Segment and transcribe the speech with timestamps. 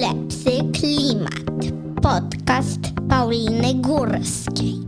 [0.00, 1.72] Lepszy klimat.
[2.02, 4.83] Podcast Pauliny Górskiej.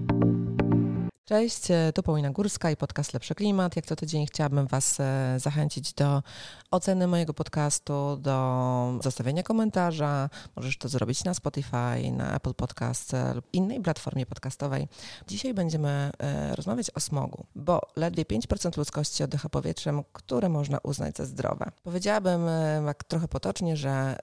[1.28, 3.76] Cześć, e, tu Paulina Górska i podcast Lepszy Klimat.
[3.76, 6.22] Jak co tydzień chciałabym Was e, zachęcić do
[6.70, 10.30] oceny mojego podcastu, do zostawienia komentarza.
[10.56, 14.88] Możesz to zrobić na Spotify, na Apple Podcast e, lub innej platformie podcastowej.
[15.28, 16.10] Dzisiaj będziemy
[16.54, 21.70] rozmawiać o smogu, bo ledwie 5% ludzkości oddycha powietrzem, które można uznać za zdrowe.
[21.82, 22.40] Powiedziałabym
[22.86, 24.18] tak trochę potocznie, że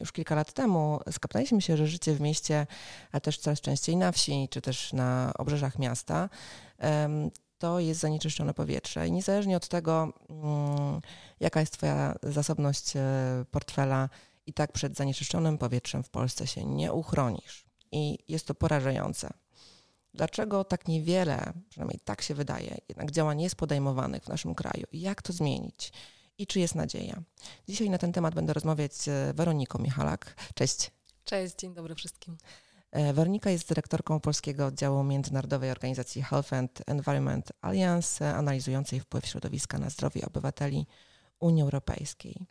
[0.00, 2.66] już kilka lat temu skapnęliśmy się, że życie w mieście,
[3.12, 6.19] a też coraz częściej na wsi, czy też na obrzeżach miasta,
[7.58, 9.08] to jest zanieczyszczone powietrze.
[9.08, 11.00] I niezależnie od tego, mm,
[11.40, 13.00] jaka jest Twoja zasobność e,
[13.50, 14.08] portfela,
[14.50, 17.64] i tak przed zanieczyszczonym powietrzem w Polsce się nie uchronisz.
[17.92, 19.30] I jest to porażające.
[20.14, 24.86] Dlaczego tak niewiele, przynajmniej tak się wydaje, jednak działań jest podejmowanych w naszym kraju?
[24.92, 25.92] Jak to zmienić?
[26.38, 27.22] I czy jest nadzieja?
[27.68, 30.34] Dzisiaj na ten temat będę rozmawiać z Weroniką Michalak.
[30.54, 30.90] Cześć.
[31.24, 32.36] Cześć, dzień dobry wszystkim.
[32.92, 39.78] E, Wernika jest dyrektorką Polskiego Oddziału Międzynarodowej Organizacji Health and Environment Alliance, analizującej wpływ środowiska
[39.78, 40.86] na zdrowie obywateli
[41.40, 42.46] Unii Europejskiej.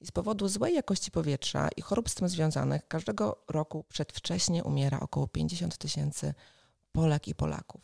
[0.00, 5.00] I z powodu złej jakości powietrza i chorób z tym związanych każdego roku przedwcześnie umiera
[5.00, 6.34] około 50 tysięcy
[6.92, 7.80] Polek i Polaków.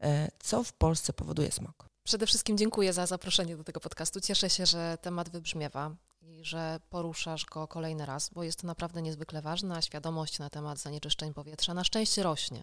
[0.00, 1.88] E, co w Polsce powoduje smog?
[2.04, 4.20] Przede wszystkim dziękuję za zaproszenie do tego podcastu.
[4.20, 5.96] Cieszę się, że temat wybrzmiewa
[6.26, 10.50] i że poruszasz go kolejny raz, bo jest to naprawdę niezwykle ważne, a świadomość na
[10.50, 12.62] temat zanieczyszczeń powietrza na szczęście rośnie.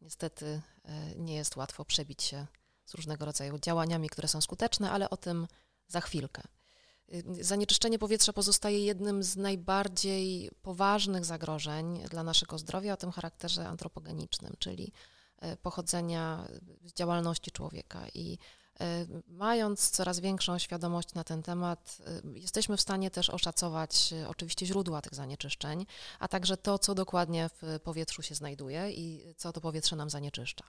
[0.00, 2.46] Niestety e, nie jest łatwo przebić się
[2.84, 5.46] z różnego rodzaju działaniami, które są skuteczne, ale o tym
[5.88, 6.42] za chwilkę.
[7.14, 13.68] Y, zanieczyszczenie powietrza pozostaje jednym z najbardziej poważnych zagrożeń dla naszego zdrowia o tym charakterze
[13.68, 14.92] antropogenicznym, czyli
[15.38, 16.48] e, pochodzenia
[16.84, 18.06] z działalności człowieka.
[18.14, 18.38] I
[19.28, 24.66] mając coraz większą świadomość na ten temat, e, jesteśmy w stanie też oszacować e, oczywiście
[24.66, 25.86] źródła tych zanieczyszczeń,
[26.18, 30.64] a także to, co dokładnie w powietrzu się znajduje i co to powietrze nam zanieczyszcza.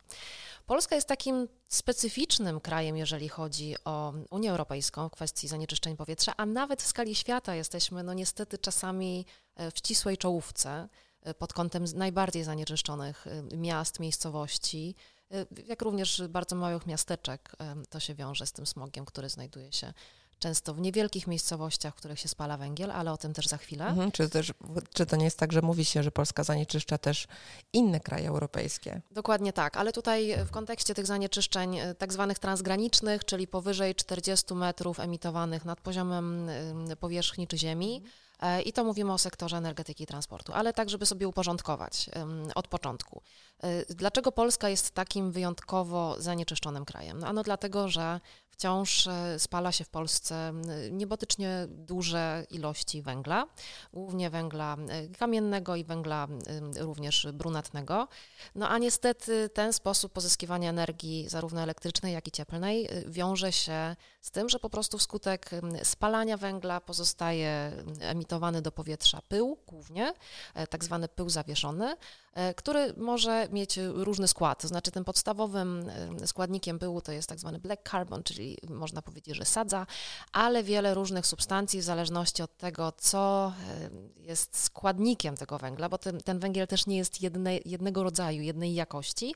[0.66, 6.46] Polska jest takim specyficznym krajem, jeżeli chodzi o Unię Europejską w kwestii zanieczyszczeń powietrza, a
[6.46, 9.26] nawet w skali świata jesteśmy no niestety czasami
[9.56, 10.90] w ścisłej czołówce
[11.38, 13.26] pod kątem najbardziej zanieczyszczonych
[13.58, 14.96] miast, miejscowości.
[15.34, 17.56] Y, jak również bardzo małych miasteczek
[17.90, 19.94] to się wiąże z tym smogiem, który znajduje się
[20.40, 23.88] często w niewielkich miejscowościach, w których się spala węgiel, ale o tym też za chwilę.
[23.88, 24.54] Mhm, czy, też,
[24.94, 27.28] czy to nie jest tak, że mówi się, że Polska zanieczyszcza też
[27.74, 29.02] inne kraje europejskie?
[29.12, 34.54] Dokładnie tak, ale tutaj w kontekście tych zanieczyszczeń y, tak zwanych transgranicznych, czyli powyżej 40
[34.54, 36.50] metrów emitowanych nad poziomem
[37.00, 38.29] powierzchni czy ziemi, E,
[38.66, 42.10] I to mówimy o sektorze energetyki i transportu, ale tak, żeby sobie uporządkować
[42.56, 43.22] od początku.
[43.64, 47.20] E, dlaczego Polska jest takim wyjątkowo zanieczyszczonym krajem?
[47.20, 50.54] No ano dlatego, że wciąż e, spala się w Polsce
[50.92, 53.48] niebotycznie duże ilości węgla,
[53.94, 54.78] głównie węgla
[55.18, 56.28] kamiennego i węgla
[56.80, 58.08] również brunatnego.
[58.56, 64.32] No a niestety ten sposób pozyskiwania energii, zarówno elektrycznej, jak i cieplnej, wiąże się z
[64.32, 65.50] tym, że po prostu wskutek
[65.84, 70.14] spalania węgla pozostaje emitowany do powietrza pył głównie,
[70.54, 71.96] e, tak zwany pył zawieszony,
[72.34, 74.62] e, który może mieć różny skład.
[74.62, 75.90] To znaczy tym podstawowym
[76.22, 79.88] e, składnikiem pyłu to jest tak zwany black carbon, czyli można powiedzieć, że sadza,
[80.32, 83.54] ale wiele różnych substancji w zależności od tego, co
[84.16, 88.74] jest składnikiem tego węgla, bo ten, ten węgiel też nie jest jedne, jednego rodzaju, jednej
[88.74, 89.36] jakości,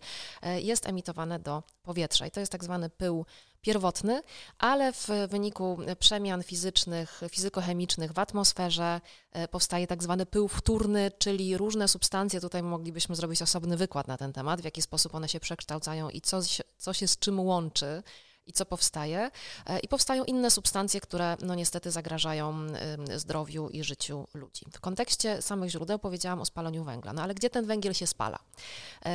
[0.57, 3.25] jest emitowane do powietrza i to jest tak zwany pył
[3.63, 4.24] pierwotny,
[4.57, 9.01] ale w wyniku przemian fizycznych, fizykochemicznych w atmosferze
[9.31, 14.18] e, powstaje tak zwany pył wtórny, czyli różne substancje, tutaj moglibyśmy zrobić osobny wykład na
[14.18, 16.40] ten temat, w jaki sposób one się przekształcają i co,
[16.78, 18.03] co się z czym łączy
[18.46, 19.31] i co powstaje.
[19.66, 22.68] E, I powstają inne substancje, które no niestety zagrażają
[23.16, 24.66] zdrowiu i życiu ludzi.
[24.72, 28.38] W kontekście samych źródeł powiedziałam o spalaniu węgla, no ale gdzie ten węgiel się spala?
[28.38, 29.12] E,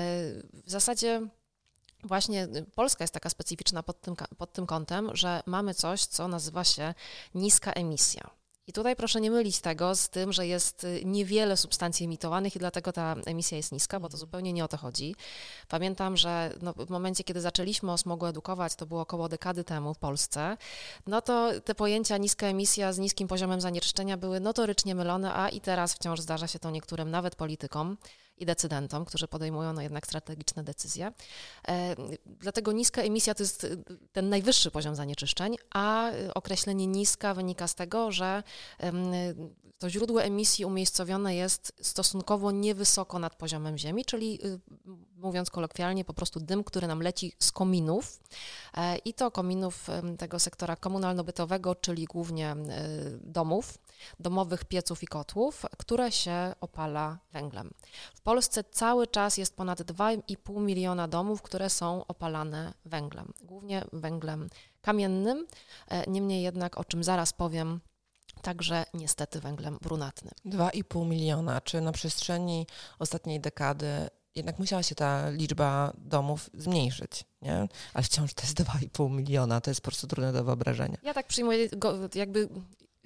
[0.65, 1.29] w zasadzie
[2.05, 6.29] Właśnie y, Polska jest taka specyficzna pod tym, pod tym kątem, że mamy coś, co
[6.29, 6.95] nazywa się
[7.35, 8.31] niska emisja.
[8.67, 12.59] I tutaj proszę nie mylić tego z tym, że jest y, niewiele substancji emitowanych i
[12.59, 14.21] dlatego ta emisja jest niska, bo to mhm.
[14.21, 15.15] zupełnie nie o to chodzi.
[15.69, 19.95] Pamiętam, że no, w momencie, kiedy zaczęliśmy o smogu edukować, to było około dekady temu
[19.95, 20.57] w Polsce,
[21.07, 25.61] no to te pojęcia niska emisja z niskim poziomem zanieczyszczenia były notorycznie mylone, a i
[25.61, 27.97] teraz wciąż zdarza się to niektórym, nawet politykom,
[28.41, 31.13] i decydentom, którzy podejmują no jednak strategiczne decyzje.
[31.69, 31.97] E,
[32.27, 33.67] dlatego niska emisja to jest
[34.13, 38.43] ten najwyższy poziom zanieczyszczeń, a określenie niska wynika z tego, że
[39.79, 44.41] to źródło emisji umiejscowione jest stosunkowo niewysoko nad poziomem Ziemi, czyli
[45.17, 48.21] mówiąc kolokwialnie, po prostu dym, który nam leci z kominów
[48.77, 49.87] e, i to kominów
[50.19, 52.57] tego sektora komunalno-bytowego, czyli głównie
[53.21, 53.79] domów,
[54.21, 57.71] domowych pieców i kotłów, które się opala węglem.
[58.15, 64.49] W Polsce cały czas jest ponad 2,5 miliona domów, które są opalane węglem, głównie węglem
[64.81, 65.47] kamiennym,
[65.89, 67.81] e, niemniej jednak, o czym zaraz powiem,
[68.43, 70.35] także niestety węglem brunatnym.
[70.45, 71.61] 2,5 miliona.
[71.61, 72.67] Czy na przestrzeni
[72.99, 77.69] ostatniej dekady jednak musiała się ta liczba domów zmniejszyć, nie?
[77.95, 80.99] Ale wciąż to jest 2,5 miliona, to jest po prostu trudne do wyobrażenia.
[81.03, 82.49] Ja tak przyjmuję, go, jakby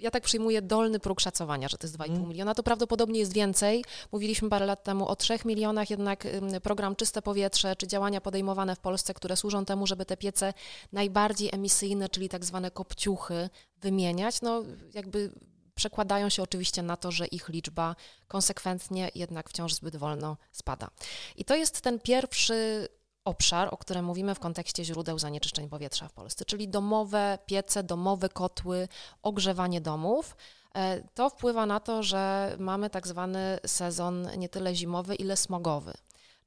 [0.02, 2.28] ja tak przyjmuję dolny próg szacowania, że to jest 2,5 mm.
[2.28, 2.54] miliona.
[2.54, 3.84] To prawdopodobnie jest więcej.
[4.12, 6.26] Mówiliśmy parę lat temu o 3 milionach, jednak
[6.62, 10.54] program Czyste Powietrze czy działania podejmowane w Polsce, które służą temu, żeby te piece
[10.92, 13.50] najbardziej emisyjne, czyli tak zwane kopciuchy,
[13.80, 14.62] wymieniać, no
[14.94, 15.32] jakby
[15.74, 17.96] przekładają się oczywiście na to, że ich liczba
[18.28, 20.90] konsekwentnie jednak wciąż zbyt wolno spada.
[21.36, 22.88] I to jest ten pierwszy
[23.24, 28.28] obszar, o którym mówimy w kontekście źródeł zanieczyszczeń powietrza w Polsce, czyli domowe piece, domowe
[28.28, 28.88] kotły,
[29.22, 30.36] ogrzewanie domów.
[30.74, 35.92] E, to wpływa na to, że mamy tak zwany sezon nie tyle zimowy, ile smogowy.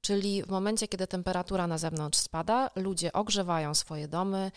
[0.01, 4.51] Czyli w momencie, kiedy temperatura na zewnątrz spada, ludzie ogrzewają swoje domy,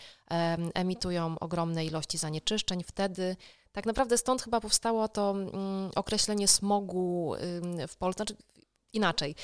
[0.73, 2.83] emitują ogromne ilości zanieczyszczeń.
[2.83, 3.35] Wtedy
[3.71, 7.35] tak naprawdę stąd chyba powstało to mm, określenie smogu
[7.87, 8.23] w Polsce.
[8.23, 8.35] Znaczy,
[8.93, 9.35] inaczej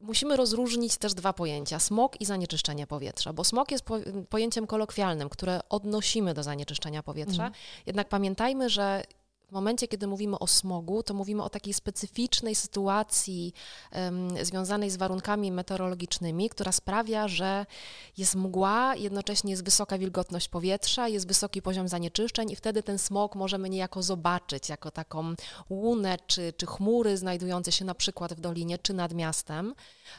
[0.00, 3.98] musimy rozróżnić też dwa pojęcia: smog i zanieczyszczenie powietrza, bo smog jest po,
[4.28, 7.46] pojęciem kolokwialnym, które odnosimy do zanieczyszczenia powietrza.
[7.46, 7.52] Mhm.
[7.86, 9.04] Jednak pamiętajmy, że
[9.48, 13.52] w momencie, kiedy mówimy o smogu, to mówimy o takiej specyficznej sytuacji
[13.92, 17.66] um, związanej z warunkami meteorologicznymi, która sprawia, że
[18.18, 23.34] jest mgła, jednocześnie jest wysoka wilgotność powietrza, jest wysoki poziom zanieczyszczeń i wtedy ten smog
[23.34, 25.34] możemy niejako zobaczyć jako taką
[25.70, 29.74] łunę czy, czy chmury znajdujące się na przykład w dolinie czy nad miastem.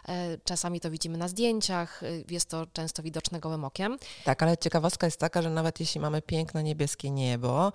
[0.07, 3.97] E, czasami to widzimy na zdjęciach, e, jest to często widoczne gołym okiem.
[4.23, 7.71] Tak, ale ciekawostka jest taka, że nawet jeśli mamy piękne niebieskie niebo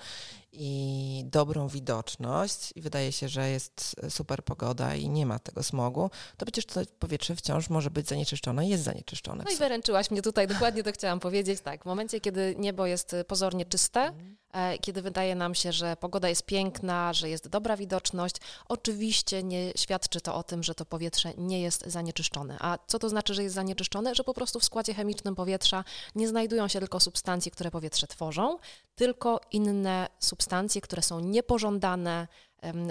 [0.57, 6.11] i dobrą widoczność i wydaje się, że jest super pogoda i nie ma tego smogu,
[6.37, 9.45] to przecież to powietrze wciąż może być zanieczyszczone, jest zanieczyszczone.
[9.45, 11.61] No i wyręczyłaś mnie tutaj, dokładnie to chciałam powiedzieć.
[11.61, 14.37] Tak, w momencie, kiedy niebo jest pozornie czyste, mm.
[14.81, 18.37] kiedy wydaje nam się, że pogoda jest piękna, że jest dobra widoczność,
[18.69, 22.57] oczywiście nie świadczy to o tym, że to powietrze nie jest zanieczyszczone.
[22.61, 24.15] A co to znaczy, że jest zanieczyszczone?
[24.15, 25.85] Że po prostu w składzie chemicznym powietrza
[26.15, 28.59] nie znajdują się tylko substancje, które powietrze tworzą,
[28.95, 32.29] tylko inne substancje, które są niepożądane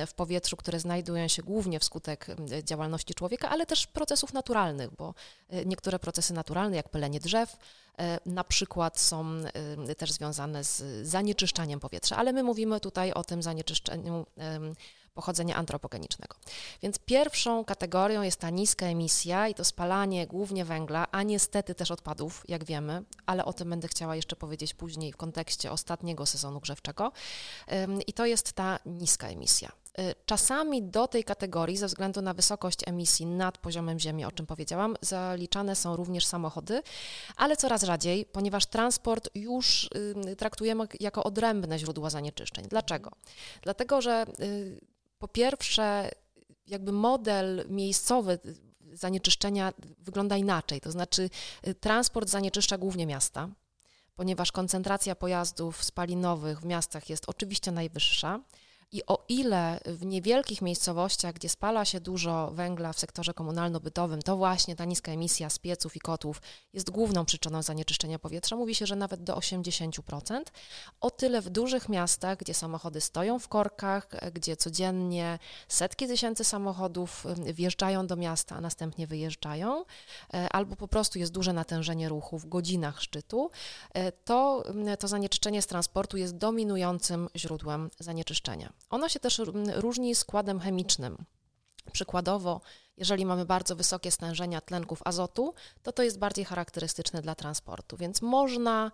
[0.07, 2.27] w powietrzu, które znajdują się głównie wskutek
[2.63, 5.13] działalności człowieka, ale też procesów naturalnych, bo
[5.49, 7.57] e, niektóre procesy naturalne, jak pylenie drzew,
[7.97, 9.25] e, na przykład są
[9.97, 14.25] też związane z zanieczyszczaniem powietrza, ale my mówimy tutaj o tym zanieczyszczeniu
[15.13, 16.35] pochodzenia antropogenicznego.
[16.81, 21.91] Więc pierwszą kategorią jest ta niska emisja i to spalanie głównie węgla, a niestety też
[21.91, 26.59] odpadów, jak wiemy, ale o tym będę chciała jeszcze powiedzieć później w kontekście ostatniego sezonu
[26.59, 27.11] grzewczego.
[28.07, 29.71] I to jest ta niska emisja.
[29.99, 34.45] Y, czasami do tej kategorii, ze względu na wysokość emisji nad poziomem Ziemi, o czym
[34.45, 36.81] powiedziałam, zaliczane są również samochody,
[37.37, 39.89] ale coraz rzadziej, ponieważ transport już
[40.37, 42.65] traktujemy jako odrębne źródło zanieczyszczeń.
[42.69, 43.11] Dlaczego?
[43.61, 44.92] Dlatego, że y,
[45.23, 46.11] po pierwsze,
[46.67, 48.39] jakby model miejscowy
[48.93, 51.29] zanieczyszczenia wygląda inaczej, to znaczy
[51.67, 53.49] y, transport zanieczyszcza głównie miasta,
[54.15, 58.39] ponieważ koncentracja pojazdów spalinowych w miastach jest oczywiście najwyższa.
[58.93, 64.37] I o ile w niewielkich miejscowościach, gdzie spala się dużo węgla w sektorze komunalno-bytowym, to
[64.37, 66.41] właśnie ta niska emisja z pieców i kotłów
[66.73, 70.41] jest główną przyczyną zanieczyszczenia powietrza, mówi się, że nawet do 80%,
[71.01, 77.25] o tyle w dużych miastach, gdzie samochody stoją w korkach, gdzie codziennie setki tysięcy samochodów
[77.53, 79.85] wjeżdżają do miasta, a następnie wyjeżdżają,
[80.33, 83.51] e, albo po prostu jest duże natężenie ruchu w godzinach szczytu,
[83.93, 84.63] e, to
[84.99, 88.73] to zanieczyszczenie z transportu jest dominującym źródłem zanieczyszczenia.
[88.89, 89.41] Ono się też
[89.75, 91.17] różni składem chemicznym.
[91.91, 92.61] Przykładowo,
[92.97, 98.21] jeżeli mamy bardzo wysokie stężenia tlenków azotu, to to jest bardziej charakterystyczne dla transportu, więc
[98.21, 98.91] można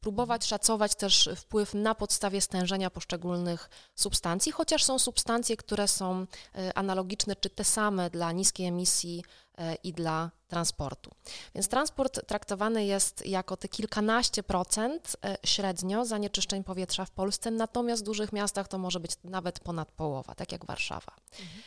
[0.00, 6.74] próbować szacować też wpływ na podstawie stężenia poszczególnych substancji, chociaż są substancje, które są y,
[6.74, 11.10] analogiczne czy te same dla niskiej emisji y, i dla transportu.
[11.54, 18.02] Więc transport traktowany jest jako te kilkanaście procent y, średnio zanieczyszczeń powietrza w Polsce, natomiast
[18.02, 21.12] w dużych miastach to może być nawet ponad połowa, tak jak Warszawa.
[21.32, 21.62] Mhm.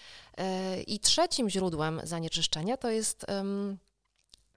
[0.87, 3.25] I trzecim źródłem zanieczyszczenia to jest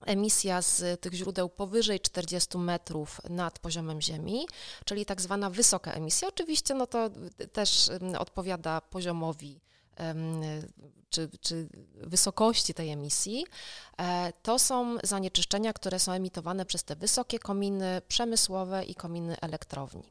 [0.06, 4.46] emisja z tych źródeł powyżej 40 metrów nad poziomem Ziemi,
[4.84, 6.28] czyli tak zwana wysoka emisja.
[6.28, 7.10] Oczywiście no to
[7.52, 9.60] też odpowiada poziomowi
[11.12, 13.46] czy, czy wysokości tej emisji,
[13.98, 20.02] e, to są zanieczyszczenia, które są emitowane przez te wysokie kominy przemysłowe i kominy elektrowni.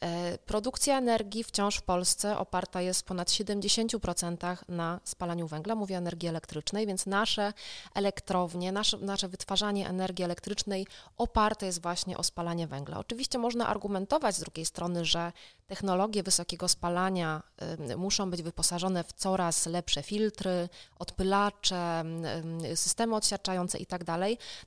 [0.00, 5.94] E, produkcja energii wciąż w Polsce oparta jest w ponad 70% na spalaniu węgla, mówię
[5.94, 7.52] o energii elektrycznej, więc nasze
[7.94, 12.98] elektrownie, nasze, nasze wytwarzanie energii elektrycznej oparte jest właśnie o spalanie węgla.
[12.98, 15.32] Oczywiście można argumentować z drugiej strony, że
[15.66, 17.42] technologie wysokiego spalania
[17.96, 20.27] muszą być wyposażone w coraz lepsze filtry,
[20.98, 22.04] odpylacze,
[22.72, 24.04] y, systemy odsiarczające itd.
[24.04, 24.20] Tak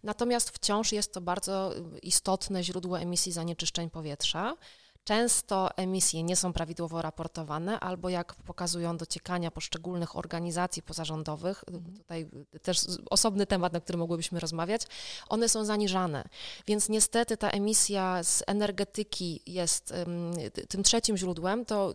[0.03, 4.55] Natomiast wciąż jest to bardzo istotne źródło emisji zanieczyszczeń powietrza.
[5.03, 11.93] Często emisje nie są prawidłowo raportowane, albo jak pokazują dociekania poszczególnych organizacji pozarządowych, mhm.
[11.97, 12.29] tutaj
[12.61, 12.77] też
[13.09, 14.81] osobny temat, na który mogłybyśmy rozmawiać,
[15.29, 16.23] one są zaniżane.
[16.67, 19.93] Więc niestety ta emisja z energetyki jest
[20.69, 21.93] tym trzecim źródłem, to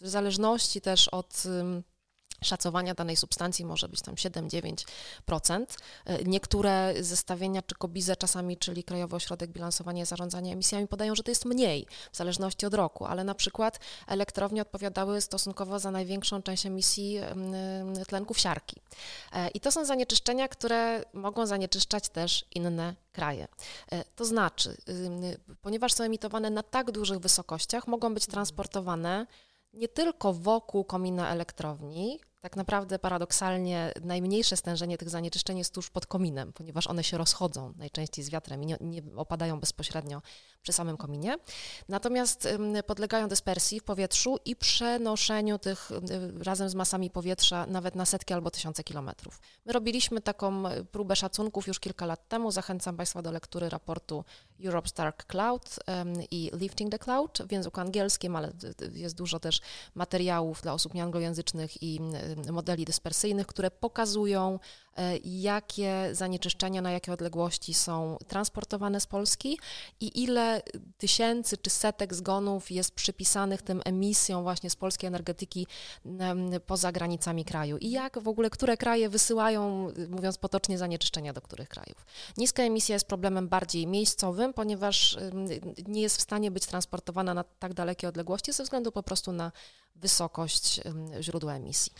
[0.00, 1.42] w zależności też od
[2.44, 5.64] szacowania danej substancji może być tam 7-9%.
[6.04, 11.22] E, niektóre zestawienia czy KOBIZE czasami, czyli Krajowy Ośrodek Bilansowania i Zarządzania Emisjami podają, że
[11.22, 16.42] to jest mniej, w zależności od roku, ale na przykład elektrownie odpowiadały stosunkowo za największą
[16.42, 17.20] część emisji
[18.08, 18.80] tlenków siarki.
[19.32, 23.48] E, I to są zanieczyszczenia, które mogą zanieczyszczać też inne kraje.
[23.92, 24.76] E, to znaczy,
[25.62, 29.26] ponieważ są emitowane na tak dużych wysokościach, mogą być transportowane
[29.74, 36.06] nie tylko wokół komina elektrowni, tak naprawdę paradoksalnie najmniejsze stężenie tych zanieczyszczeń jest tuż pod
[36.06, 40.22] kominem, ponieważ one się rozchodzą najczęściej z wiatrem i nie, nie opadają bezpośrednio
[40.62, 41.36] przy samym kominie.
[41.88, 42.48] Natomiast
[42.86, 45.90] podlegają dyspersji w powietrzu i przenoszeniu tych
[46.42, 49.40] razem z masami powietrza nawet na setki albo tysiące kilometrów.
[49.64, 52.50] My robiliśmy taką próbę szacunków już kilka lat temu.
[52.50, 54.24] Zachęcam Państwa do lektury raportu
[54.60, 55.78] Europe's Dark Cloud
[56.30, 58.52] i Lifting the Cloud w języku angielskim, ale
[58.92, 59.60] jest dużo też
[59.94, 62.00] materiałów dla osób nieanglojęzycznych i
[62.52, 64.58] modeli dyspersyjnych, które pokazują
[64.96, 69.58] E, jakie zanieczyszczenia na jakie odległości są transportowane z Polski
[70.00, 70.62] i ile
[70.98, 75.66] tysięcy czy setek zgonów jest przypisanych tym emisjom właśnie z polskiej energetyki
[76.66, 81.68] poza granicami kraju i jak w ogóle, które kraje wysyłają, mówiąc potocznie, zanieczyszczenia do których
[81.68, 82.06] krajów.
[82.36, 85.18] Niska emisja jest problemem bardziej miejscowym, ponieważ
[85.88, 89.52] nie jest w stanie być transportowana na tak dalekie odległości ze względu po prostu na
[89.94, 90.80] wysokość
[91.20, 91.92] źródła emisji.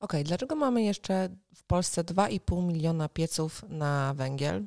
[0.00, 4.66] Okej, okay, dlaczego mamy jeszcze w Polsce 2,5 miliona pieców na węgiel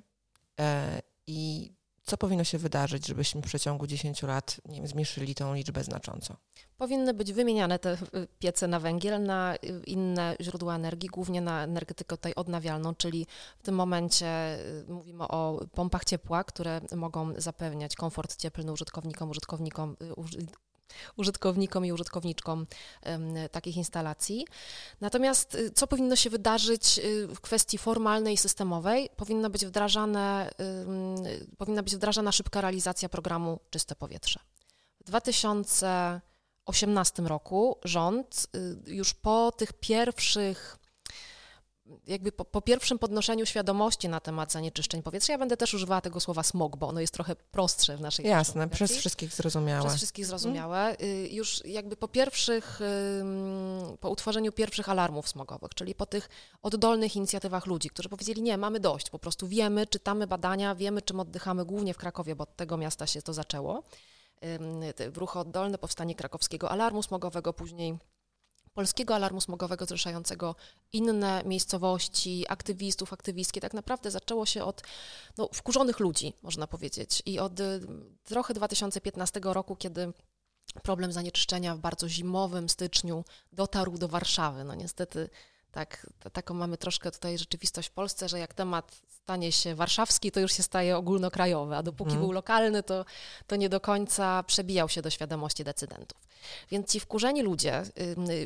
[0.59, 1.71] e, i
[2.07, 6.35] co powinno się wydarzyć, żebyśmy w przeciągu 10 lat nie wiem, zmniejszyli tą liczbę znacząco?
[6.77, 7.97] Powinny być wymieniane te
[8.39, 9.55] piece na węgiel na
[9.85, 13.27] inne źródła energii, głównie na energetykę tutaj odnawialną, czyli
[13.59, 19.95] w tym momencie y, mówimy o pompach ciepła, które mogą zapewniać komfort cieplny użytkownikom, użytkownikom,
[20.01, 20.15] y,
[21.15, 22.67] użytkownikom i użytkowniczkom
[23.51, 24.47] takich instalacji.
[25.01, 29.09] Natomiast y, co powinno się wydarzyć y, w kwestii formalnej i systemowej?
[29.15, 30.51] Powinna być wdrażane,
[31.57, 34.39] powinna być wdrażana szybka realizacja programu Czyste Powietrze.
[35.01, 40.77] W 2018 roku rząd y, już po tych pierwszych
[42.07, 46.19] jakby po, po, pierwszym podnoszeniu świadomości na temat zanieczyszczeń powietrza, ja będę też używała tego
[46.19, 49.81] słowa smog, bo ono jest trochę prostsze w naszej Jasne, przez wszystkich zrozumiałe.
[49.81, 50.95] Przez wszystkich zrozumiałe.
[50.99, 51.27] Hmm.
[51.31, 52.79] Już jakby po pierwszych,
[53.99, 56.29] po utworzeniu pierwszych alarmów smogowych, czyli po tych
[56.61, 61.19] oddolnych inicjatywach ludzi, którzy powiedzieli, nie, mamy dość, po prostu wiemy, czytamy badania, wiemy, czym
[61.19, 63.83] oddychamy, głównie w Krakowie, bo od tego miasta się to zaczęło.
[65.15, 67.97] Ruch oddolny, powstanie krakowskiego alarmu smogowego, później
[68.77, 70.55] polskiego alarmu smogowego zrzeszającego
[70.93, 73.61] inne miejscowości, aktywistów, aktywistki.
[73.61, 74.81] Tak naprawdę zaczęło się od
[75.37, 77.23] no, wkurzonych ludzi, można powiedzieć.
[77.25, 77.79] I od y,
[78.23, 80.13] trochę 2015 roku, kiedy
[80.83, 84.63] problem zanieczyszczenia w bardzo zimowym styczniu dotarł do Warszawy.
[84.63, 85.29] No niestety
[85.71, 90.39] tak, taką mamy troszkę tutaj rzeczywistość w Polsce, że jak temat stanie się warszawski, to
[90.39, 92.25] już się staje ogólnokrajowy, a dopóki hmm.
[92.25, 93.05] był lokalny, to,
[93.47, 96.27] to nie do końca przebijał się do świadomości decydentów.
[96.71, 97.83] Więc ci wkurzeni ludzie,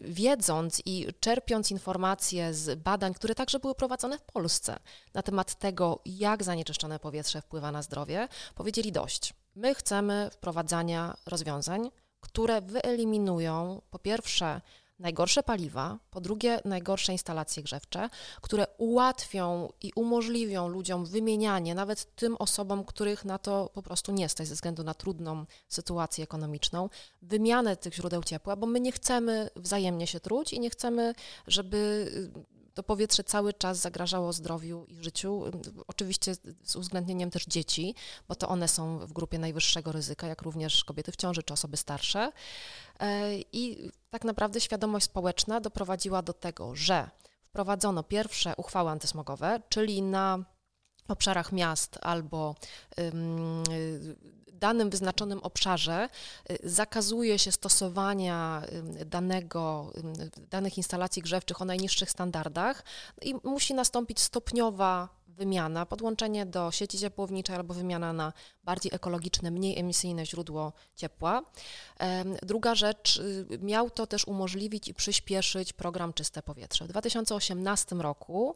[0.04, 4.80] wiedząc i czerpiąc informacje z badań, które także były prowadzone w Polsce
[5.14, 9.34] na temat tego, jak zanieczyszczone powietrze wpływa na zdrowie, powiedzieli dość.
[9.56, 14.62] My chcemy wprowadzania rozwiązań, które wyeliminują po pierwsze
[15.02, 18.10] najgorsze paliwa, po drugie najgorsze instalacje grzewcze,
[18.42, 24.30] które ułatwią i umożliwią ludziom wymienianie, nawet tym osobom, których na to po prostu nie
[24.30, 26.90] stać ze względu na trudną sytuację ekonomiczną,
[27.22, 31.14] wymianę tych źródeł ciepła, bo my nie chcemy wzajemnie się truć i nie chcemy,
[31.48, 32.12] żeby
[32.74, 35.44] to powietrze cały czas zagrażało zdrowiu i życiu.
[35.88, 37.96] Oczywiście z uwzględnieniem też dzieci,
[38.28, 41.78] bo to one są w grupie najwyższego ryzyka, jak również kobiety w ciąży czy osoby
[41.78, 42.32] starsze.
[43.00, 47.10] E, I tak naprawdę świadomość społeczna doprowadziła do tego, że
[47.44, 50.46] wprowadzono pierwsze uchwały antysmogowe, czyli na
[51.08, 52.56] obszarach miast albo
[54.62, 56.10] danym wyznaczonym obszarze
[56.52, 58.62] y, zakazuje się stosowania
[59.06, 59.92] danego,
[60.50, 62.84] danych instalacji grzewczych o najniższych standardach
[63.22, 69.80] i musi nastąpić stopniowa wymiana, podłączenie do sieci ciepłowniczej albo wymiana na bardziej ekologiczne, mniej
[69.80, 71.44] emisyjne źródło ciepła.
[72.42, 76.86] Druga rzecz, y, miał to też umożliwić i przyspieszyć program Czyste Powietrze.
[76.86, 78.56] W 2018 roku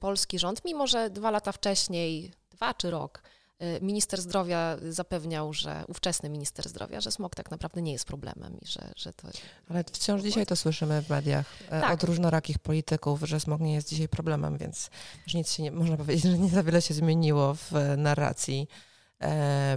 [0.00, 3.43] polski rząd, mimo że dwa lata wcześniej, dwa czy rok, y,
[3.82, 8.66] minister zdrowia zapewniał, że ówczesny minister zdrowia, że smog tak naprawdę nie jest problemem i
[8.66, 9.28] że, że to.
[9.70, 11.94] Ale wciąż dzisiaj to słyszymy w mediach e, tak.
[11.94, 14.90] od różnorakich polityków, że smog nie jest dzisiaj problemem, więc
[15.34, 18.93] nic się nie, można powiedzieć, że nie za wiele się zmieniło w narracji E,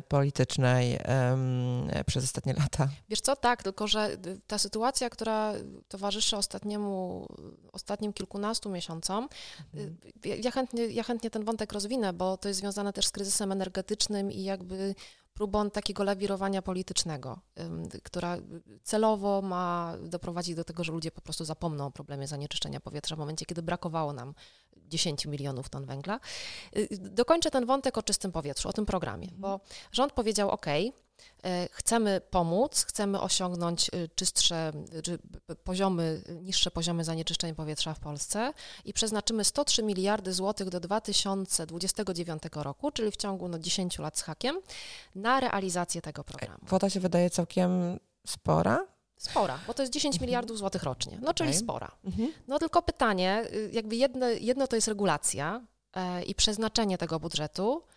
[0.08, 1.00] politycznej
[2.06, 2.90] przez ostatnie lata.
[3.10, 4.18] Wiesz co, tak, tylko że
[4.48, 5.54] ta sytuacja, która
[5.88, 7.28] towarzyszy ostatniemu,
[7.72, 9.30] ostatnim kilkunastu miesiącom,
[9.74, 9.98] mhm.
[10.44, 14.32] ja, chętnie, ja chętnie ten wątek rozwinę, bo to jest związane też z kryzysem energetycznym
[14.32, 14.96] i jakby
[15.38, 17.40] próbą takiego lawirowania politycznego,
[18.04, 18.38] która
[18.84, 23.20] celowo ma doprowadzić do tego, że ludzie po prostu zapomną o problemie zanieczyszczenia powietrza w
[23.20, 24.34] momencie, kiedy brakowało nam
[24.78, 26.20] 10 milionów ton węgla.
[26.78, 29.60] Y, dokończę ten wątek o czystym powietrzu, o tym programie, bo
[29.92, 30.66] rząd powiedział: OK,
[31.72, 34.72] chcemy pomóc, chcemy osiągnąć y, czystsze
[35.04, 35.20] czy
[35.64, 38.54] poziomy, niższe poziomy zanieczyszczeń powietrza w Polsce
[38.86, 44.22] i przeznaczymy 103 miliardy złotych do 2029 roku, czyli w ciągu no, 10 lat z
[44.22, 44.62] hakiem,
[45.16, 46.66] na realizację tego programu.
[46.66, 48.88] Kwota się wydaje całkiem spora.
[49.18, 50.28] Spora, bo to jest 10 mhm.
[50.28, 51.60] miliardów złotych rocznie, no czyli okay.
[51.60, 51.92] spora.
[52.06, 52.34] Mhm.
[52.48, 55.62] No tylko pytanie, jakby jedno, jedno to jest regulacja
[55.94, 57.84] e, i przeznaczenie tego budżetu,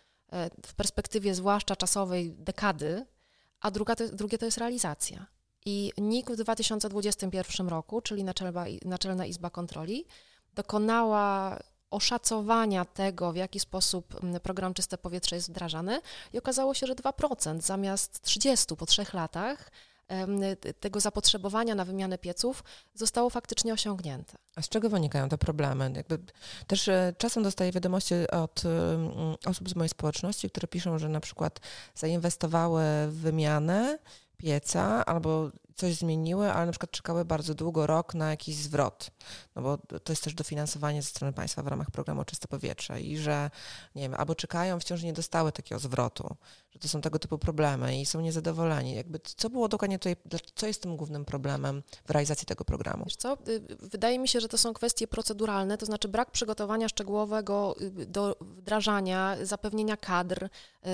[0.65, 3.05] w perspektywie zwłaszcza czasowej dekady,
[3.59, 5.25] a druga to, drugie to jest realizacja.
[5.65, 10.05] I NIK w 2021 roku, czyli Naczelna, Naczelna Izba Kontroli,
[10.53, 11.59] dokonała
[11.89, 16.01] oszacowania tego, w jaki sposób program Czyste Powietrze jest wdrażany
[16.33, 19.71] i okazało się, że 2% zamiast 30 po trzech latach
[20.79, 22.63] tego zapotrzebowania na wymianę pieców
[22.93, 24.37] zostało faktycznie osiągnięte.
[24.55, 25.91] A z czego wynikają te problemy?
[25.95, 26.19] Jakby
[26.67, 28.63] też e, czasem dostaję wiadomości od
[29.45, 31.59] osób z mojej społeczności, które piszą, że na przykład
[31.95, 33.99] zainwestowały w wymianę
[34.37, 39.11] pieca albo coś zmieniły, ale na przykład czekały bardzo długo, rok na jakiś zwrot,
[39.55, 43.17] no bo to jest też dofinansowanie ze strony państwa w ramach programu Czyste Powietrze i
[43.17, 43.49] że,
[43.95, 46.35] nie wiem, albo czekają, wciąż nie dostały takiego zwrotu,
[46.71, 48.95] że to są tego typu problemy i są niezadowoleni.
[48.95, 50.15] Jakby co było dokładnie tutaj,
[50.55, 53.03] co jest tym głównym problemem w realizacji tego programu?
[53.05, 56.89] Wiesz co, y, wydaje mi się, że to są kwestie proceduralne, to znaczy brak przygotowania
[56.89, 60.49] szczegółowego y, do wdrażania, zapewnienia kadr,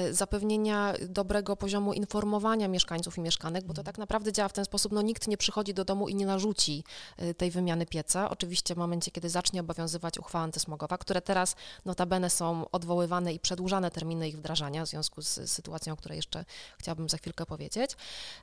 [0.10, 4.66] y, zapewnienia dobrego poziomu informowania mieszkańców i mieszkanek, bo to tak naprawdę działa w ten
[4.68, 6.84] sposób, no nikt nie przychodzi do domu i nie narzuci
[7.38, 8.30] tej wymiany pieca.
[8.30, 13.92] Oczywiście w momencie, kiedy zacznie obowiązywać uchwała antysmogowa, które teraz notabene są odwoływane i przedłużane
[13.92, 16.46] terminy ich wdrażania w związku z sytuacją sytuacją, o której jeszcze
[16.80, 17.92] chciałabym za chwilkę powiedzieć.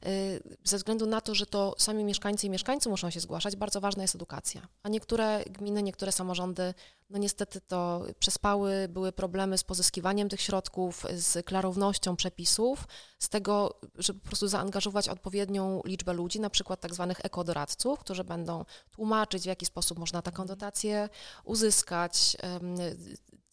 [0.06, 3.80] Y, ze względu na to, że to sami mieszkańcy i mieszkańcy muszą się zgłaszać, bardzo
[3.80, 4.68] ważna jest edukacja.
[4.82, 6.74] A niektóre gminy, niektóre samorządy,
[7.11, 12.85] no niestety to przespały, były problemy z pozyskiwaniem tych środków, z klarownością przepisów,
[13.19, 18.25] z tego, żeby po prostu zaangażować odpowiednią liczbę ludzi, na przykład tak zwanych ekodoradców, którzy
[18.25, 21.09] będą tłumaczyć, w jaki sposób można taką dotację
[21.45, 22.37] uzyskać,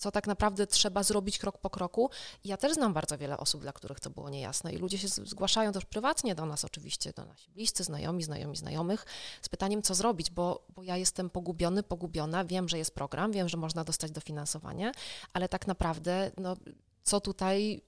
[0.01, 2.09] co tak naprawdę trzeba zrobić krok po kroku.
[2.43, 5.71] Ja też znam bardzo wiele osób, dla których to było niejasne i ludzie się zgłaszają
[5.71, 9.05] też prywatnie do nas oczywiście, do nasi bliscy, znajomi, znajomi znajomych
[9.41, 13.49] z pytaniem, co zrobić, bo, bo ja jestem pogubiony, pogubiona, wiem, że jest program, wiem,
[13.49, 14.91] że można dostać dofinansowanie,
[15.33, 16.55] ale tak naprawdę no,
[17.03, 17.81] co tutaj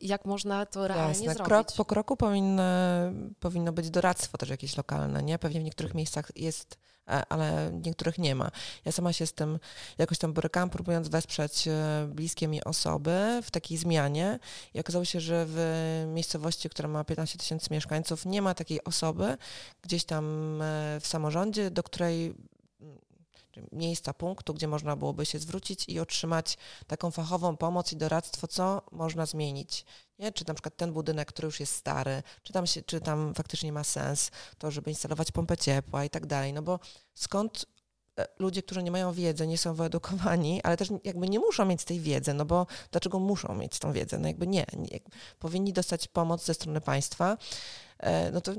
[0.00, 1.34] jak można to realnie Jasne.
[1.34, 1.48] zrobić.
[1.48, 2.62] Krok po kroku powinno,
[3.40, 5.38] powinno być doradztwo też jakieś lokalne, nie?
[5.38, 8.50] Pewnie w niektórych miejscach jest, ale w niektórych nie ma.
[8.84, 9.58] Ja sama się z tym
[9.98, 14.38] jakoś tam borykałam, próbując wesprzeć e, bliskie mi osoby w takiej zmianie
[14.74, 19.36] i okazało się, że w miejscowości, która ma 15 tysięcy mieszkańców, nie ma takiej osoby
[19.82, 20.24] gdzieś tam
[20.62, 22.34] e, w samorządzie, do której
[23.72, 28.82] miejsca, punktu, gdzie można byłoby się zwrócić i otrzymać taką fachową pomoc i doradztwo, co
[28.92, 29.84] można zmienić.
[30.18, 30.32] Nie?
[30.32, 33.72] Czy na przykład ten budynek, który już jest stary, czy tam, się, czy tam faktycznie
[33.72, 36.52] ma sens to, żeby instalować pompę ciepła i tak dalej.
[36.52, 36.80] No bo
[37.14, 37.66] skąd
[38.18, 41.84] e, ludzie, którzy nie mają wiedzy, nie są wyedukowani, ale też jakby nie muszą mieć
[41.84, 44.18] tej wiedzy, no bo dlaczego muszą mieć tą wiedzę?
[44.18, 45.00] No jakby nie, nie
[45.38, 47.36] powinni dostać pomoc ze strony państwa,
[47.98, 48.52] e, no to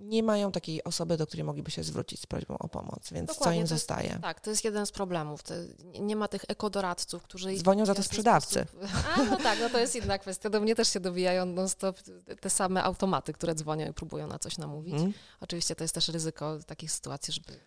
[0.00, 3.44] nie mają takiej osoby, do której mogliby się zwrócić z prośbą o pomoc, więc Dokładnie,
[3.44, 4.18] co im to jest- zostaje?
[4.22, 5.42] Tak, to jest jeden z problemów.
[5.42, 5.54] To
[6.00, 7.56] nie ma tych ekodoradców, którzy...
[7.56, 8.66] Dzwonią za to sprzedawcy.
[8.68, 8.90] Sposób...
[9.16, 10.50] A, no tak, no to jest inna kwestia.
[10.50, 11.98] Do mnie też się dowijają non-stop
[12.40, 14.94] te same automaty, które dzwonią i próbują na coś namówić.
[14.94, 15.12] Mhm.
[15.40, 17.60] Oczywiście to jest też ryzyko takich sytuacji, żeby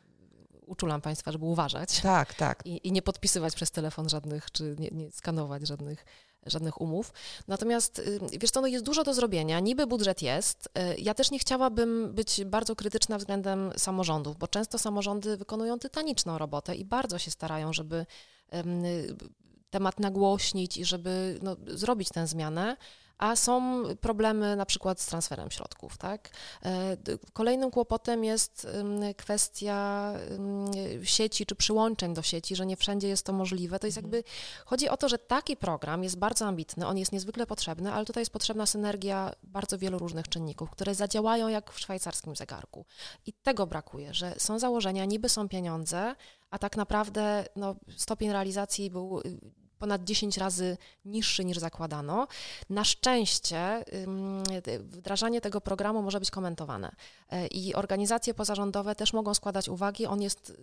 [0.65, 2.65] uczulam Państwa, żeby uważać Tak, tak.
[2.65, 6.05] i, i nie podpisywać przez telefon żadnych, czy nie, nie skanować żadnych,
[6.45, 7.13] żadnych umów.
[7.47, 10.69] Natomiast y, wiesz co, no jest dużo do zrobienia, niby budżet jest.
[10.77, 16.37] Y, Ja też nie chciałabym być bardzo krytyczna względem samorządów, bo często samorządy wykonują tytaniczną
[16.37, 18.05] robotę i bardzo się starają, żeby
[18.49, 18.83] em,
[19.69, 22.77] temat nagłośnić i żeby no, zrobić tę zmianę.
[23.23, 25.97] A są problemy na przykład z transferem środków.
[25.97, 26.29] Tak?
[26.65, 26.97] E,
[27.33, 28.67] Kolejnym kłopotem jest
[29.17, 30.13] kwestia
[31.03, 33.79] sieci czy przyłączeń do sieci, że nie wszędzie jest to możliwe.
[33.79, 34.23] To jest jakby,
[34.65, 38.21] chodzi o to, że taki program jest bardzo ambitny, on jest niezwykle potrzebny, ale tutaj
[38.21, 42.85] jest potrzebna synergia bardzo wielu różnych czynników, które zadziałają jak w szwajcarskim zegarku.
[43.25, 46.15] I tego brakuje, że są założenia, niby są pieniądze,
[46.51, 52.27] a tak naprawdę no, stopień realizacji był y, ponad 10 razy niższy niż zakładano.
[52.69, 53.85] Na szczęście
[54.79, 56.95] wdrażanie tego programu może być komentowane
[57.33, 60.05] E, i organizacje pozarządowe też mogą składać uwagi.
[60.05, 60.53] On jest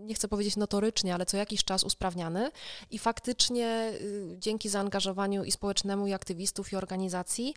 [0.00, 2.50] nie chcę powiedzieć notorycznie, ale co jakiś czas usprawniany
[2.90, 7.54] i faktycznie y, dzięki zaangażowaniu i społecznemu, i aktywistów, i organizacji,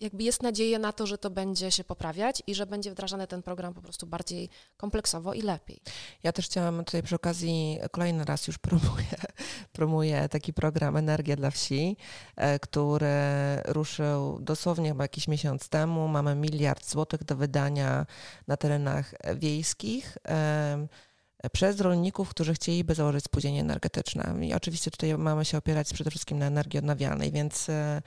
[0.00, 3.42] jakby jest nadzieja na to, że to będzie się poprawiać i że będzie wdrażany ten
[3.42, 5.80] program po prostu bardziej kompleksowo i lepiej.
[6.22, 9.14] Ja też chciałam tutaj przy okazji, kolejny raz już promuję,
[9.72, 11.96] promuję taki program Energia dla Wsi,
[12.36, 13.06] e, który
[13.64, 16.08] ruszył dosłownie chyba jakiś miesiąc temu.
[16.08, 18.06] Mamy miliard złotych do wydania
[18.46, 20.18] na terenach wiejskich.
[21.52, 24.34] Przez rolników, którzy chcieliby założyć spółdzielnie energetyczne.
[24.46, 28.02] I oczywiście tutaj mamy się opierać przede wszystkim na energii odnawialnej, więc e,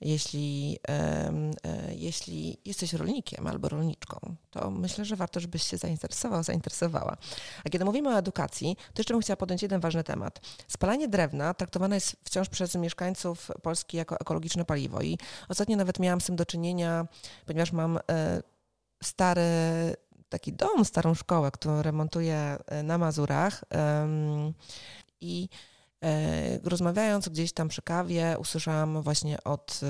[0.00, 6.42] jeśli, em, e, jeśli jesteś rolnikiem albo rolniczką, to myślę, że warto, żebyś się zainteresował,
[6.42, 7.16] zainteresowała.
[7.64, 10.40] A kiedy mówimy o edukacji, to jeszcze bym chciała podjąć jeden ważny temat.
[10.68, 16.20] Spalanie drewna traktowane jest wciąż przez mieszkańców Polski jako ekologiczne paliwo i ostatnio nawet miałam
[16.20, 17.06] z tym do czynienia,
[17.46, 18.42] ponieważ mam e,
[19.02, 19.42] stary
[20.30, 23.64] taki dom, starą szkołę, którą remontuję e, na Mazurach
[25.20, 25.48] i
[26.04, 29.80] E, Rozmawiając gdzieś tam przy kawie, usłyszałam właśnie od,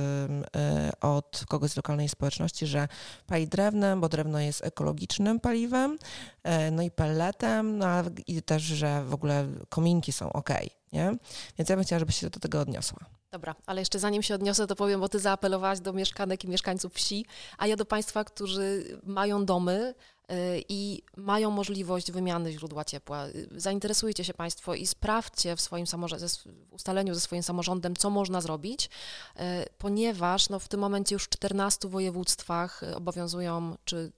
[0.57, 2.89] e, od kogoś z lokalnej społeczności, że
[3.27, 5.99] pali drewnem, bo drewno jest ekologicznym paliwem,
[6.43, 7.87] e, no i pelletem, no
[8.27, 10.51] i też, że w ogóle kominki są ok,
[10.93, 11.17] nie?
[11.59, 13.20] Więc ja bym chciała, żebyś się do tego odniosła.
[13.33, 16.95] Dobra, ale jeszcze zanim się odniosę, to powiem, bo ty zaapelowałaś do mieszkanek i mieszkańców
[16.95, 17.27] wsi,
[17.59, 19.95] a ja do państwa, którzy mają domy
[20.33, 20.35] y,
[20.69, 23.27] i mają możliwość wymiany źródła ciepła.
[23.27, 28.41] Y, Zainteresujcie się państwo i sprawdźcie w swoim w ustaleniu ze swoim samorządem, co można
[28.41, 29.41] zrobić, y,
[29.79, 34.13] ponieważ no, w tym momencie już w 14 województwach obowiązują, czy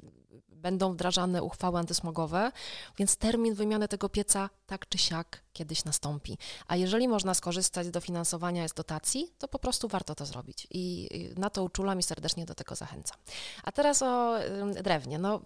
[0.62, 2.53] będą wdrażane uchwały antysmogowe,
[2.98, 6.38] więc termin wymiany tego pieca tak czy siak kiedyś nastąpi.
[6.66, 10.66] A jeżeli można skorzystać z dofinansowania z dotacji, to po prostu warto to zrobić.
[10.70, 13.18] I na to uczulam i serdecznie do tego zachęcam.
[13.62, 14.38] A teraz o
[14.83, 15.18] drewnie.
[15.18, 15.40] No,